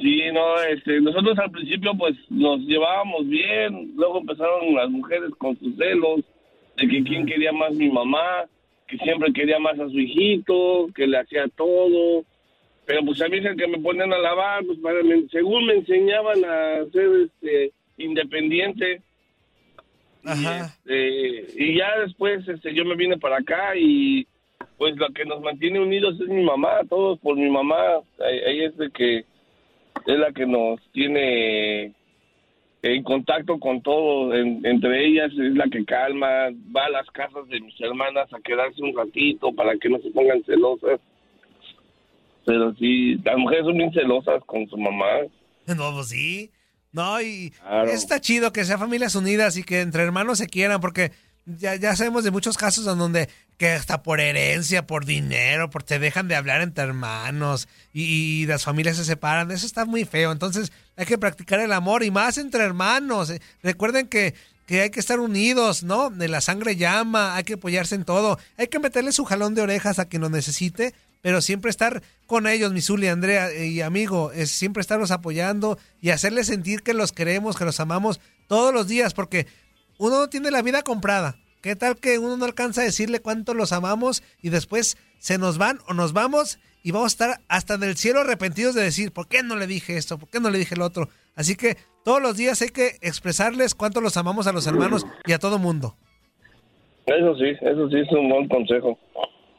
Sí, 0.00 0.22
no, 0.32 0.60
este, 0.62 1.00
nosotros 1.00 1.38
al 1.38 1.50
principio 1.50 1.92
pues 1.96 2.16
nos 2.30 2.60
llevábamos 2.60 3.28
bien, 3.28 3.92
luego 3.96 4.18
empezaron 4.18 4.74
las 4.74 4.90
mujeres 4.90 5.30
con 5.38 5.58
sus 5.58 5.76
celos, 5.76 6.20
de 6.76 6.88
que 6.88 7.04
quién 7.04 7.26
quería 7.26 7.52
más 7.52 7.72
mi 7.74 7.90
mamá, 7.90 8.46
que 8.88 8.96
siempre 8.98 9.32
quería 9.32 9.58
más 9.58 9.78
a 9.78 9.88
su 9.88 10.00
hijito, 10.00 10.88
que 10.94 11.06
le 11.06 11.18
hacía 11.18 11.46
todo, 11.54 12.24
pero 12.86 13.04
pues 13.04 13.20
a 13.22 13.28
mí 13.28 13.38
es 13.38 13.44
el 13.44 13.56
que 13.56 13.66
me 13.66 13.78
ponen 13.78 14.12
a 14.12 14.18
lavar, 14.18 14.64
pues 14.64 14.78
para, 14.78 15.00
según 15.30 15.66
me 15.66 15.74
enseñaban 15.74 16.44
a 16.44 16.84
ser 16.90 17.08
este, 17.26 17.72
independiente. 17.98 19.02
Y, 20.24 20.46
este, 20.46 21.62
y 21.62 21.78
ya 21.78 21.98
después 22.00 22.48
este, 22.48 22.74
yo 22.74 22.84
me 22.86 22.96
vine 22.96 23.18
para 23.18 23.36
acá 23.36 23.76
y 23.76 24.26
pues 24.78 24.96
lo 24.96 25.08
que 25.10 25.26
nos 25.26 25.42
mantiene 25.42 25.80
unidos 25.80 26.18
es 26.20 26.28
mi 26.28 26.42
mamá, 26.42 26.80
todos 26.88 27.18
por 27.20 27.36
mi 27.36 27.50
mamá, 27.50 27.76
ahí 28.18 28.38
ahí 28.46 28.64
es 28.64 28.76
de 28.78 28.90
que 28.90 29.24
es 30.06 30.18
la 30.18 30.32
que 30.32 30.46
nos 30.46 30.80
tiene 30.92 31.92
en 32.82 33.02
contacto 33.02 33.58
con 33.58 33.80
todo, 33.82 34.34
en- 34.34 34.64
entre 34.66 35.06
ellas 35.06 35.32
es 35.32 35.54
la 35.54 35.64
que 35.70 35.84
calma, 35.86 36.50
va 36.76 36.84
a 36.86 36.90
las 36.90 37.10
casas 37.12 37.48
de 37.48 37.60
mis 37.60 37.80
hermanas 37.80 38.30
a 38.32 38.40
quedarse 38.40 38.82
un 38.82 38.94
ratito 38.94 39.52
para 39.54 39.74
que 39.78 39.88
no 39.88 39.98
se 40.00 40.10
pongan 40.10 40.44
celosas. 40.44 41.00
Pero 42.44 42.74
sí, 42.74 43.16
las 43.24 43.38
mujeres 43.38 43.64
son 43.64 43.78
bien 43.78 43.92
celosas 43.92 44.42
con 44.44 44.68
su 44.68 44.76
mamá. 44.76 45.06
No, 45.66 45.92
pues 45.94 46.08
sí. 46.08 46.50
No, 46.92 47.20
y 47.22 47.50
Claro. 47.58 47.90
está 47.90 48.20
chido 48.20 48.52
que 48.52 48.64
sean 48.64 48.78
familias 48.78 49.14
unidas 49.14 49.56
y 49.56 49.64
que 49.64 49.80
entre 49.80 50.02
hermanos 50.02 50.38
se 50.38 50.46
quieran, 50.46 50.80
porque 50.80 51.10
ya, 51.46 51.74
ya 51.76 51.94
sabemos 51.94 52.24
de 52.24 52.30
muchos 52.30 52.56
casos 52.56 52.86
en 52.86 52.98
donde 52.98 53.28
que 53.56 53.70
hasta 53.70 54.02
por 54.02 54.20
herencia, 54.20 54.86
por 54.86 55.04
dinero, 55.04 55.70
por 55.70 55.82
te 55.82 55.98
dejan 55.98 56.26
de 56.26 56.34
hablar 56.34 56.60
entre 56.60 56.84
hermanos 56.84 57.68
y, 57.92 58.46
las 58.46 58.64
familias 58.64 58.96
se 58.96 59.04
separan. 59.04 59.50
Eso 59.50 59.66
está 59.66 59.84
muy 59.84 60.04
feo. 60.04 60.32
Entonces 60.32 60.72
hay 60.96 61.06
que 61.06 61.18
practicar 61.18 61.60
el 61.60 61.72
amor 61.72 62.02
y 62.02 62.10
más 62.10 62.38
entre 62.38 62.64
hermanos. 62.64 63.30
Eh, 63.30 63.40
Recuerden 63.62 64.08
que, 64.08 64.34
que 64.66 64.82
hay 64.82 64.90
que 64.90 65.00
estar 65.00 65.20
unidos, 65.20 65.82
¿no? 65.82 66.10
De 66.10 66.28
la 66.28 66.40
sangre 66.40 66.76
llama, 66.76 67.36
hay 67.36 67.44
que 67.44 67.54
apoyarse 67.54 67.94
en 67.94 68.04
todo. 68.04 68.38
Hay 68.56 68.68
que 68.68 68.80
meterle 68.80 69.12
su 69.12 69.24
jalón 69.24 69.54
de 69.54 69.62
orejas 69.62 69.98
a 69.98 70.06
quien 70.06 70.22
lo 70.22 70.30
necesite, 70.30 70.94
pero 71.22 71.40
siempre 71.40 71.70
estar 71.70 72.02
con 72.26 72.46
ellos, 72.46 72.72
mi 72.72 72.80
Zuli, 72.80 73.06
Andrea 73.08 73.50
eh, 73.50 73.68
y 73.68 73.80
amigo, 73.82 74.32
es 74.32 74.50
siempre 74.50 74.80
estarlos 74.80 75.10
apoyando 75.10 75.78
y 76.00 76.10
hacerles 76.10 76.48
sentir 76.48 76.82
que 76.82 76.94
los 76.94 77.12
queremos, 77.12 77.56
que 77.56 77.64
los 77.64 77.80
amamos 77.80 78.20
todos 78.48 78.74
los 78.74 78.88
días, 78.88 79.14
porque 79.14 79.46
uno 79.98 80.20
no 80.20 80.28
tiene 80.28 80.50
la 80.50 80.62
vida 80.62 80.82
comprada. 80.82 81.36
¿Qué 81.62 81.76
tal 81.76 81.96
que 81.96 82.18
uno 82.18 82.36
no 82.36 82.44
alcanza 82.44 82.82
a 82.82 82.84
decirle 82.84 83.20
cuánto 83.20 83.54
los 83.54 83.72
amamos 83.72 84.22
y 84.42 84.50
después 84.50 84.98
se 85.18 85.38
nos 85.38 85.56
van 85.58 85.78
o 85.88 85.94
nos 85.94 86.12
vamos 86.12 86.58
y 86.82 86.90
vamos 86.90 87.06
a 87.06 87.14
estar 87.14 87.40
hasta 87.48 87.74
en 87.74 87.82
el 87.84 87.96
cielo 87.96 88.20
arrepentidos 88.20 88.74
de 88.74 88.82
decir, 88.82 89.12
¿por 89.12 89.28
qué 89.28 89.42
no 89.42 89.56
le 89.56 89.66
dije 89.66 89.96
esto? 89.96 90.18
¿Por 90.18 90.28
qué 90.28 90.40
no 90.40 90.50
le 90.50 90.58
dije 90.58 90.76
lo 90.76 90.84
otro? 90.84 91.08
Así 91.34 91.56
que 91.56 91.78
todos 92.04 92.20
los 92.20 92.36
días 92.36 92.60
hay 92.60 92.68
que 92.68 92.98
expresarles 93.00 93.74
cuánto 93.74 94.02
los 94.02 94.18
amamos 94.18 94.46
a 94.46 94.52
los 94.52 94.66
hermanos 94.66 95.06
y 95.24 95.32
a 95.32 95.38
todo 95.38 95.58
mundo. 95.58 95.96
Eso 97.06 97.34
sí, 97.36 97.50
eso 97.60 97.88
sí 97.88 97.96
es 97.98 98.12
un 98.12 98.28
buen 98.28 98.48
consejo. 98.48 98.98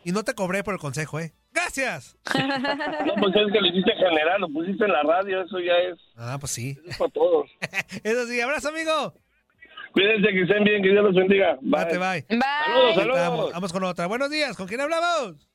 Y 0.04 0.12
no 0.12 0.24
te 0.24 0.36
cobré 0.36 0.64
por 0.64 0.76
el 0.76 0.80
consejo, 0.80 1.20
¿eh? 1.20 1.34
¡Gracias! 1.52 2.16
No, 2.36 3.14
pues 3.22 3.36
es 3.36 3.52
que 3.52 3.60
lo 3.62 3.68
hiciste 3.68 3.94
general, 3.96 4.42
lo 4.42 4.50
pusiste 4.50 4.86
en 4.86 4.92
la 4.92 5.02
radio, 5.04 5.42
eso 5.42 5.60
ya 5.60 5.74
es, 5.90 5.98
Ah, 6.16 6.38
pues 6.40 6.52
sí. 6.52 6.78
es 6.86 6.98
para 6.98 7.10
todos. 7.12 7.50
Eso 8.04 8.28
sí, 8.28 8.40
abrazo, 8.42 8.70
amigo. 8.70 9.14
Cuídense, 9.96 10.28
que 10.28 10.42
estén 10.42 10.66
bien, 10.66 10.84
que 10.84 10.90
Dios 10.90 11.06
los 11.06 11.16
bendiga. 11.16 11.58
Bye. 11.62 11.86
Bye, 11.86 11.98
bye. 11.98 12.26
Saludos, 12.66 12.96
saludos. 12.96 13.18
Vamos, 13.18 13.52
vamos 13.54 13.74
con 13.74 13.84
otra. 13.86 14.08
Buenos 14.08 14.30
días, 14.30 14.58
¿con 14.58 14.68
quién 14.68 14.82
hablamos? 14.82 15.55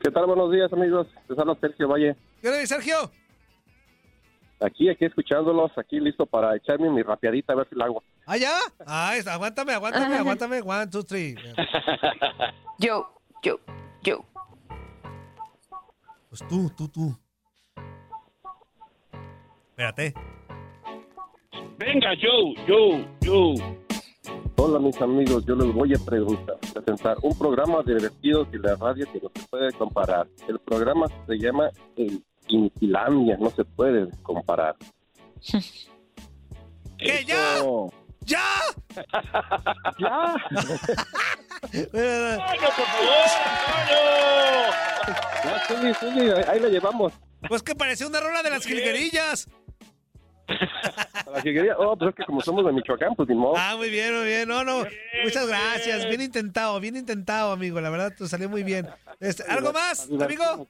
¿Qué 0.00 0.10
tal? 0.10 0.26
Buenos 0.26 0.50
días, 0.50 0.72
amigos. 0.72 1.06
Les 1.28 1.38
habla 1.38 1.54
Sergio 1.60 1.88
Valle. 1.88 2.16
¿Qué 2.40 2.48
onda, 2.48 2.64
Sergio? 2.66 2.96
Aquí, 4.60 4.88
aquí 4.90 5.06
escuchándolos, 5.06 5.70
aquí 5.78 6.00
listo 6.00 6.26
para 6.26 6.54
echarme 6.56 6.90
mi 6.90 7.02
rapiadita 7.02 7.52
a 7.54 7.56
ver 7.56 7.68
si 7.68 7.74
la 7.76 7.86
hago. 7.86 8.02
¿Ah, 8.26 8.36
ya? 8.36 8.52
Ah, 8.86 9.14
es- 9.16 9.26
aguántame, 9.26 9.72
aguántame, 9.72 10.16
aguántame. 10.16 10.60
One, 10.62 10.86
two, 10.88 11.02
three. 11.02 11.34
Yo, 12.78 13.06
yo, 13.42 13.60
yo. 14.02 14.24
Pues 16.30 16.40
tú, 16.48 16.70
tú, 16.74 16.88
tú. 16.88 17.14
Espérate. 19.70 20.14
Venga, 21.76 22.10
Joe, 22.20 22.54
Joe, 22.66 23.06
Joe. 23.22 23.54
Hola, 24.56 24.78
mis 24.78 25.00
amigos. 25.00 25.44
Yo 25.46 25.54
les 25.56 25.72
voy 25.72 25.94
a 25.94 25.98
preguntar, 26.04 26.56
presentar 26.72 27.16
un 27.22 27.36
programa 27.38 27.82
divertido 27.84 28.44
de 28.44 28.58
la 28.58 28.76
radio 28.76 29.06
que 29.12 29.20
no 29.20 29.30
se 29.34 29.42
puede 29.48 29.72
comparar. 29.72 30.26
El 30.48 30.58
programa 30.60 31.06
se 31.26 31.34
llama 31.38 31.70
El 31.96 32.22
Intilandia, 32.48 33.36
no 33.38 33.50
se 33.50 33.64
puede 33.64 34.08
comparar. 34.22 34.76
¿Qué, 36.98 37.24
ya? 37.26 37.62
¡Ya! 38.26 38.44
¡Ya! 39.98 40.34
Ya, 45.44 45.58
sí, 45.68 45.92
sí, 46.00 46.06
ahí- 46.20 46.44
ahí 46.48 46.60
la 46.60 46.68
llevamos. 46.68 47.12
Pues 47.48 47.62
que 47.62 47.74
parecía 47.74 48.06
una 48.06 48.20
rola 48.20 48.42
de 48.42 48.50
las 48.50 48.64
jilguerillas. 48.66 49.48
A 51.26 51.30
la 51.30 51.42
jilguería. 51.42 51.76
Oh, 51.78 51.96
pues 51.96 52.10
es 52.10 52.16
que 52.16 52.24
como 52.24 52.40
somos 52.40 52.64
de 52.64 52.72
Michoacán, 52.72 53.14
pues 53.14 53.28
ni 53.28 53.34
modo. 53.34 53.54
Ah, 53.56 53.74
muy 53.76 53.90
bien, 53.90 54.14
muy 54.16 54.26
bien. 54.26 54.48
No, 54.48 54.64
no. 54.64 54.84
Muchas 55.24 55.46
gracias. 55.48 56.08
Bien 56.08 56.20
intentado, 56.20 56.78
bien 56.80 56.96
intentado, 56.96 57.52
amigo. 57.52 57.80
La 57.80 57.90
verdad, 57.90 58.12
te 58.16 58.26
salió 58.26 58.48
muy 58.48 58.62
bien. 58.62 58.88
Este, 59.20 59.42
¿Algo 59.44 59.72
más, 59.72 60.08
amigo? 60.20 60.66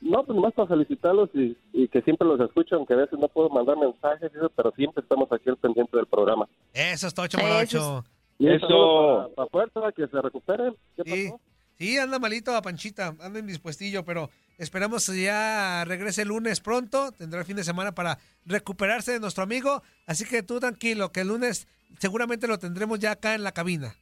no, 0.00 0.24
pues 0.24 0.34
nomás 0.34 0.54
para 0.54 0.68
felicitarlos 0.68 1.28
y, 1.34 1.56
y 1.74 1.86
que 1.88 2.00
siempre 2.02 2.26
los 2.26 2.40
escucho, 2.40 2.74
aunque 2.76 2.94
a 2.94 2.96
veces 2.96 3.18
no 3.18 3.28
puedo 3.28 3.50
mandar 3.50 3.76
mensajes, 3.76 4.30
y 4.32 4.36
eso, 4.36 4.50
pero 4.56 4.72
siempre 4.72 5.02
estamos 5.02 5.30
aquí 5.30 5.50
al 5.50 5.58
pendiente 5.58 5.94
del 5.96 6.06
programa. 6.06 6.48
Eso 6.72 7.06
es 7.06 7.14
Tocho 7.14 7.38
Morocho. 7.38 8.04
Y 8.38 8.48
Eso. 8.50 9.30
Para 9.36 9.48
fuerza, 9.50 9.80
que 9.94 10.06
se 10.08 10.20
recuperen. 10.22 10.74
¿Qué 10.96 11.02
Sí. 11.04 11.24
pasó? 11.28 11.40
Sí, 11.76 11.98
anda 11.98 12.18
malito 12.18 12.54
a 12.54 12.62
Panchita, 12.62 13.14
anda 13.20 13.38
indispuestillo, 13.38 14.04
pero 14.04 14.30
esperamos 14.60 15.08
que 15.08 15.22
ya 15.22 15.84
regrese 15.84 16.22
el 16.22 16.28
lunes 16.28 16.60
pronto, 16.60 17.12
tendrá 17.12 17.40
el 17.40 17.46
fin 17.46 17.56
de 17.56 17.64
semana 17.64 17.92
para 17.92 18.18
recuperarse 18.46 19.12
de 19.12 19.20
nuestro 19.20 19.42
amigo, 19.42 19.82
así 20.06 20.24
que 20.24 20.42
tú 20.42 20.60
tranquilo, 20.60 21.10
que 21.12 21.20
el 21.22 21.28
lunes 21.28 21.66
seguramente 21.98 22.46
lo 22.46 22.58
tendremos 22.58 22.98
ya 22.98 23.12
acá 23.12 23.34
en 23.34 23.42
la 23.42 23.52
cabina. 23.52 23.94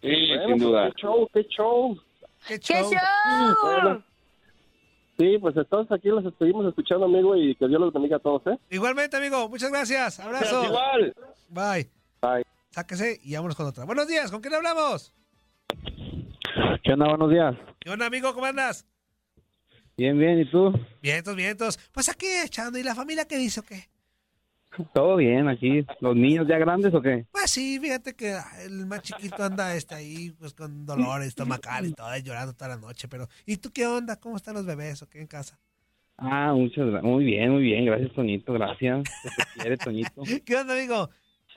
Sí, 0.00 0.08
Bueno, 0.28 0.46
sin 0.46 0.58
duda. 0.58 0.82
pues, 0.84 0.94
Qué 0.94 1.00
show, 1.02 1.28
qué 1.34 1.44
show. 1.48 1.98
¡Qué 2.46 2.58
show! 2.58 2.90
Bueno, 3.62 4.04
sí, 5.18 5.38
pues 5.38 5.56
entonces 5.56 5.90
aquí 5.92 6.08
los 6.08 6.22
seguimos 6.38 6.64
escuchando, 6.66 7.06
amigo, 7.06 7.34
y 7.36 7.54
que 7.56 7.66
Dios 7.66 7.80
los 7.80 7.92
bendiga 7.92 8.16
a 8.16 8.20
todos, 8.20 8.42
¿eh? 8.46 8.58
Igualmente, 8.70 9.16
amigo, 9.16 9.48
muchas 9.48 9.70
gracias, 9.70 10.20
abrazo. 10.20 10.64
Igual. 10.64 11.14
Bye. 11.48 11.90
Bye. 12.22 12.44
Sáquese 12.70 13.18
y 13.24 13.34
vámonos 13.34 13.56
con 13.56 13.66
otra. 13.66 13.84
Buenos 13.84 14.06
días, 14.06 14.30
¿con 14.30 14.40
quién 14.40 14.54
hablamos? 14.54 15.12
¿Qué 16.84 16.92
onda? 16.92 17.08
Buenos 17.08 17.30
días. 17.30 17.56
¿Qué 17.80 17.90
onda, 17.90 18.06
amigo? 18.06 18.32
¿Cómo 18.34 18.46
andas? 18.46 18.86
Bien, 19.98 20.16
bien. 20.18 20.38
¿Y 20.38 20.44
tú? 20.50 20.72
Vientos, 21.02 21.34
vientos. 21.36 21.78
Pues 21.92 22.08
aquí 22.08 22.26
echando. 22.44 22.78
¿Y 22.78 22.82
la 22.84 22.94
familia 22.94 23.26
qué 23.26 23.36
dice 23.36 23.60
o 23.60 23.62
qué? 23.64 23.88
Todo 24.94 25.16
bien 25.16 25.48
aquí. 25.48 25.84
¿Los 26.00 26.14
niños 26.14 26.46
ya 26.48 26.56
grandes 26.56 26.94
o 26.94 27.02
qué? 27.02 27.26
Pues 27.32 27.50
sí, 27.50 27.80
fíjate 27.80 28.14
que 28.14 28.32
ah, 28.34 28.46
el 28.62 28.86
más 28.86 29.02
chiquito 29.02 29.42
anda 29.42 29.74
este 29.74 29.96
ahí 29.96 30.30
pues 30.38 30.54
con 30.54 30.86
dolores 30.86 31.28
estomacales 31.28 31.90
y 31.90 31.94
todo, 31.94 32.16
llorando 32.18 32.52
toda 32.54 32.68
la 32.68 32.76
noche. 32.76 33.08
Pero, 33.08 33.26
¿y 33.44 33.56
tú 33.56 33.70
qué 33.72 33.86
onda? 33.86 34.20
¿Cómo 34.20 34.36
están 34.36 34.54
los 34.54 34.64
bebés 34.64 35.02
o 35.02 35.08
qué 35.08 35.20
en 35.20 35.26
casa? 35.26 35.58
Ah, 36.16 36.52
muchas 36.54 36.86
gra- 36.86 37.02
Muy 37.02 37.24
bien, 37.24 37.50
muy 37.50 37.62
bien. 37.62 37.84
Gracias, 37.84 38.12
Toñito. 38.12 38.52
Gracias. 38.52 39.02
Te 39.22 39.60
quiere, 39.60 39.76
Toñito. 39.78 40.22
¿Qué 40.44 40.54
onda, 40.56 40.74
amigo? 40.74 41.10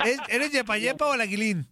¿Es- 0.04 0.20
¿Eres 0.30 0.52
Yepa 0.52 0.80
Yepa 0.80 1.06
o 1.06 1.14
el 1.14 1.22
Aguilín? 1.22 1.68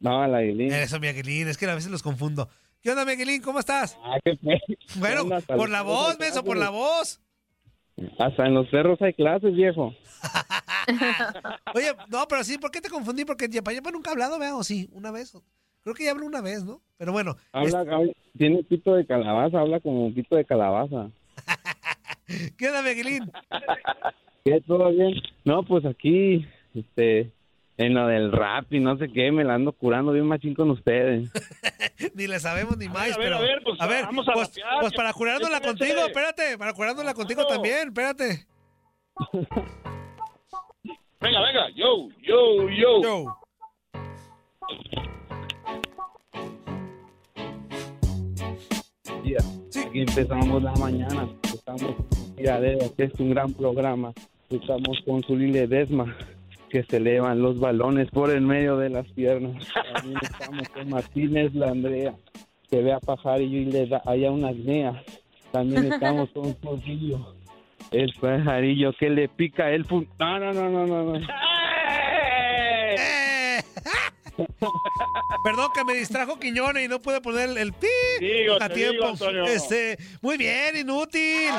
No, 0.00 0.26
la 0.26 0.38
Aguilín. 0.38 0.72
Eso, 0.72 0.98
mi 0.98 1.06
Aguilín, 1.06 1.46
es 1.46 1.56
que 1.56 1.66
a 1.66 1.74
veces 1.74 1.90
los 1.90 2.02
confundo. 2.02 2.48
¿Qué 2.84 2.90
onda, 2.90 3.06
mi 3.06 3.12
Aguilín? 3.12 3.40
¿Cómo 3.40 3.60
estás? 3.60 3.98
Ah, 4.04 4.18
qué 4.22 4.38
Bueno, 4.96 5.22
onda? 5.22 5.40
Por 5.40 5.70
la 5.70 5.80
voz, 5.80 6.18
menso, 6.18 6.44
por 6.44 6.58
la 6.58 6.68
voz. 6.68 7.18
Hasta 8.18 8.44
en 8.46 8.52
los 8.52 8.68
cerros 8.68 9.00
hay 9.00 9.14
clases, 9.14 9.54
viejo. 9.54 9.94
Oye, 11.74 11.92
no, 12.10 12.28
pero 12.28 12.44
sí, 12.44 12.58
¿por 12.58 12.70
qué 12.70 12.82
te 12.82 12.90
confundí? 12.90 13.24
Porque 13.24 13.48
Yepa 13.48 13.72
Yepa 13.72 13.90
nunca 13.90 14.10
ha 14.10 14.12
hablado, 14.12 14.38
vea, 14.38 14.54
o 14.54 14.62
sí, 14.62 14.90
una 14.92 15.10
vez. 15.10 15.32
Creo 15.80 15.94
que 15.94 16.04
ya 16.04 16.10
habló 16.10 16.26
una 16.26 16.42
vez, 16.42 16.62
¿no? 16.62 16.82
Pero 16.98 17.12
bueno, 17.12 17.38
Habla, 17.52 17.78
habla- 17.80 18.12
tiene 18.36 18.62
pito 18.64 18.94
de 18.94 19.06
calabaza, 19.06 19.60
habla 19.60 19.80
como 19.80 20.12
pito 20.12 20.36
de 20.36 20.44
calabaza. 20.44 21.10
¿qué 22.58 22.66
onda, 22.68 22.82
mi 22.82 22.90
Aguilín? 22.90 23.32
¿Qué? 24.44 24.60
¿Todo 24.60 24.90
bien? 24.90 25.14
No, 25.46 25.62
pues 25.62 25.86
aquí, 25.86 26.46
este, 26.74 27.32
en 27.76 27.94
lo 27.94 28.06
del 28.06 28.32
rap 28.32 28.72
y 28.72 28.80
no 28.80 28.96
sé 28.96 29.08
qué, 29.08 29.32
me 29.32 29.44
la 29.44 29.54
ando 29.54 29.72
curando 29.72 30.12
bien 30.12 30.26
machín 30.26 30.54
con 30.54 30.70
ustedes. 30.70 31.30
ni 32.14 32.26
le 32.26 32.38
sabemos 32.38 32.76
ni 32.76 32.88
más, 32.88 33.12
a 33.12 33.18
ver, 33.18 33.18
pero... 33.18 33.36
a 33.36 33.40
ver, 33.40 33.62
pues, 33.64 33.78
vamos 33.78 34.28
a 34.28 34.32
pues, 34.32 34.48
rapear, 34.48 34.80
pues 34.80 34.92
para 34.92 35.12
curárnosla 35.12 35.60
que- 35.60 35.66
contigo, 35.66 36.00
espérate, 36.06 36.58
para 36.58 36.72
curárnosla 36.72 37.14
contigo 37.14 37.46
también, 37.46 37.88
espérate. 37.88 38.46
Venga, 41.20 41.40
venga, 41.40 41.70
yo, 41.74 42.08
yo, 42.22 42.68
yo. 42.70 43.02
Yo. 43.02 43.44
día. 49.24 49.38
Aquí 49.86 50.00
empezamos 50.00 50.62
la 50.62 50.72
mañana. 50.74 51.28
Estamos 51.42 51.94
tiradero, 52.36 52.94
que 52.94 53.04
es 53.04 53.14
un 53.18 53.30
gran 53.30 53.52
programa. 53.52 54.12
Estamos 54.50 54.98
con 55.04 55.22
su 55.22 55.36
Desma, 55.36 56.16
que 56.74 56.82
se 56.90 56.96
elevan 56.96 57.40
los 57.40 57.60
balones 57.60 58.10
por 58.10 58.30
el 58.32 58.40
medio 58.40 58.76
de 58.76 58.90
las 58.90 59.06
piernas. 59.12 59.64
También 59.94 60.18
estamos 60.20 60.68
con 60.70 60.88
Martínez 60.90 61.54
la 61.54 61.68
Andrea, 61.70 62.16
que 62.68 62.82
ve 62.82 62.92
a 62.92 62.98
Pajarillo 62.98 63.58
y 63.58 63.66
le 63.66 63.86
da 63.86 64.02
allá 64.04 64.32
unas 64.32 64.56
neas. 64.56 64.96
También 65.52 65.92
estamos 65.92 66.30
con 66.30 66.52
Porfirio, 66.54 67.36
el 67.92 68.12
pajarillo 68.20 68.92
que 68.98 69.08
le 69.08 69.28
pica 69.28 69.70
el 69.70 69.84
fu- 69.84 70.04
No, 70.18 70.38
no, 70.40 70.52
no, 70.52 70.68
no, 70.68 70.84
no. 70.84 71.04
no. 71.04 71.20
Perdón 75.44 75.68
que 75.74 75.84
me 75.84 75.94
distrajo 75.94 76.40
Quiñones 76.40 76.86
y 76.86 76.88
no 76.88 76.98
pude 77.00 77.20
poner 77.20 77.50
el, 77.50 77.58
el 77.58 77.72
pi 77.72 77.86
Digo, 78.18 78.56
a 78.60 78.68
tiempo. 78.68 79.12
digo, 79.12 79.44
este, 79.44 79.96
muy 80.22 80.36
bien, 80.36 80.76
inútil. 80.76 81.50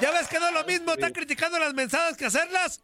¿Ya 0.00 0.10
ves 0.12 0.28
que 0.28 0.38
no 0.38 0.48
es 0.48 0.54
lo 0.54 0.64
mismo? 0.64 0.92
Están 0.92 1.12
criticando 1.12 1.58
las 1.58 1.74
mensadas 1.74 2.16
que 2.16 2.26
hacerlas. 2.26 2.82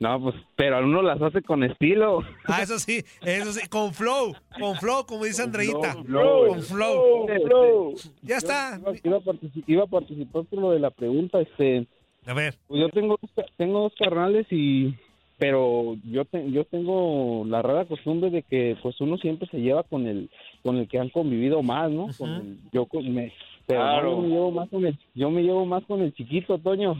No, 0.00 0.20
pues, 0.20 0.34
pero 0.56 0.80
uno 0.84 1.00
las 1.00 1.22
hace 1.22 1.42
con 1.42 1.62
estilo. 1.62 2.22
Ah, 2.46 2.62
eso 2.62 2.78
sí, 2.80 3.04
eso 3.22 3.52
sí, 3.52 3.68
con 3.68 3.94
flow, 3.94 4.34
con 4.58 4.74
flow, 4.76 5.06
como 5.06 5.24
dice 5.24 5.42
Andreita. 5.42 5.92
flow, 6.04 6.48
Con 6.48 6.62
flow. 6.62 7.26
flow. 7.46 7.94
Ya 8.22 8.38
está. 8.38 8.80
Iba, 8.80 8.92
iba 9.04 9.16
a 9.18 9.20
partici- 9.20 9.64
iba 9.68 9.84
a 9.84 9.86
participar 9.86 10.44
por 10.46 10.58
lo 10.60 10.70
de 10.72 10.80
la 10.80 10.90
pregunta, 10.90 11.40
este. 11.40 11.86
A 12.26 12.34
ver. 12.34 12.56
Pues 12.66 12.80
yo 12.80 12.88
tengo, 12.88 13.16
tengo 13.56 13.80
dos 13.82 13.92
carnales 13.96 14.46
y, 14.50 14.94
pero 15.38 15.96
yo 16.04 16.24
te- 16.24 16.50
yo 16.50 16.64
tengo 16.64 17.44
la 17.46 17.62
rara 17.62 17.84
costumbre 17.84 18.30
de 18.30 18.42
que 18.42 18.76
pues 18.82 19.00
uno 19.00 19.18
siempre 19.18 19.46
se 19.52 19.58
lleva 19.60 19.84
con 19.84 20.08
el, 20.08 20.30
con 20.64 20.78
el 20.78 20.88
que 20.88 20.98
han 20.98 21.10
convivido 21.10 21.62
más, 21.62 21.90
¿no? 21.92 22.08
Con 22.18 22.28
el- 22.30 22.58
yo 22.72 22.86
con, 22.86 23.14
me, 23.14 23.32
pero 23.70 23.82
no, 23.84 23.90
Claro. 23.92 24.10
yo 24.16 24.20
me 24.22 24.28
llevo 24.28 24.50
más 24.52 24.68
con 24.68 24.86
el, 24.86 24.98
yo 25.14 25.30
me 25.30 25.42
llevo 25.42 25.66
más 25.66 25.84
con 25.86 26.00
el 26.02 26.14
chiquito, 26.14 26.58
Toño. 26.58 26.94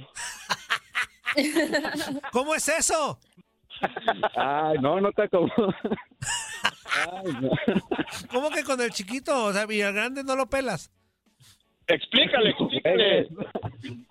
¿Cómo 2.33 2.55
es 2.55 2.69
eso? 2.69 3.19
Ay, 4.37 4.79
no, 4.81 5.01
no 5.01 5.13
te 5.13 5.23
acomodo. 5.23 5.75
Ay, 7.07 7.33
no. 7.41 7.51
¿Cómo 8.31 8.51
que 8.51 8.65
con 8.65 8.81
el 8.81 8.91
chiquito? 8.91 9.45
O 9.47 9.53
sea, 9.53 9.67
y 9.71 9.81
al 9.83 9.95
grande 9.95 10.25
no 10.25 10.37
lo 10.37 10.47
pelas. 10.47 10.91
Explícale, 11.87 12.51
explícale. 12.51 13.29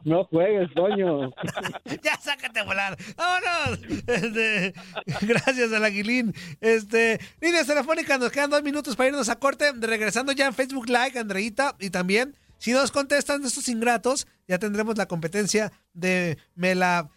No 0.04 0.26
juegues, 0.26 0.74
Toño. 0.74 1.30
ya 2.04 2.17
sácate 2.17 2.60
a 2.60 2.63
volar. 2.63 2.98
¡Vámonos! 3.15 3.80
Este, 4.06 4.74
gracias 5.22 5.72
al 5.72 5.86
Aguilín. 5.86 6.34
Este, 6.60 7.19
líneas 7.39 7.67
telefónicas, 7.67 8.19
nos 8.19 8.32
quedan 8.32 8.50
dos 8.50 8.63
minutos 8.63 8.98
para 8.98 9.10
irnos 9.10 9.30
a 9.30 9.39
corte. 9.39 9.72
Regresando 9.80 10.34
ya 10.34 10.48
en 10.48 10.54
Facebook 10.54 10.88
Live, 10.89 11.17
Andreita, 11.17 11.76
y 11.80 11.89
también, 11.89 12.36
si 12.60 12.74
nos 12.74 12.91
contestan 12.91 13.43
estos 13.43 13.67
ingratos, 13.67 14.28
ya 14.48 14.60
tendremos 14.60 14.95
la 14.98 15.08
competencia 15.08 15.72
de 15.93 16.38
Me 16.56 16.76
la 16.76 17.10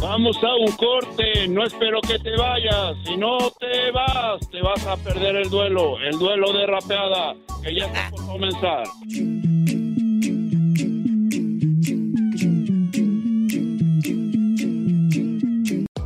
Vamos 0.00 0.36
a 0.44 0.54
un 0.54 0.70
corte, 0.76 1.48
no 1.48 1.64
espero 1.66 2.00
que 2.00 2.18
te 2.20 2.30
vayas. 2.36 2.96
Si 3.04 3.16
no 3.16 3.36
te 3.58 3.90
vas, 3.90 4.48
te 4.50 4.62
vas 4.62 4.86
a 4.86 4.96
perder 4.96 5.36
el 5.36 5.50
duelo, 5.50 5.98
el 6.00 6.16
duelo 6.18 6.52
de 6.52 6.66
rapeada, 6.66 7.34
que 7.62 7.74
ya 7.74 7.86
está 7.86 8.08
por 8.10 8.24
comenzar. 8.26 8.84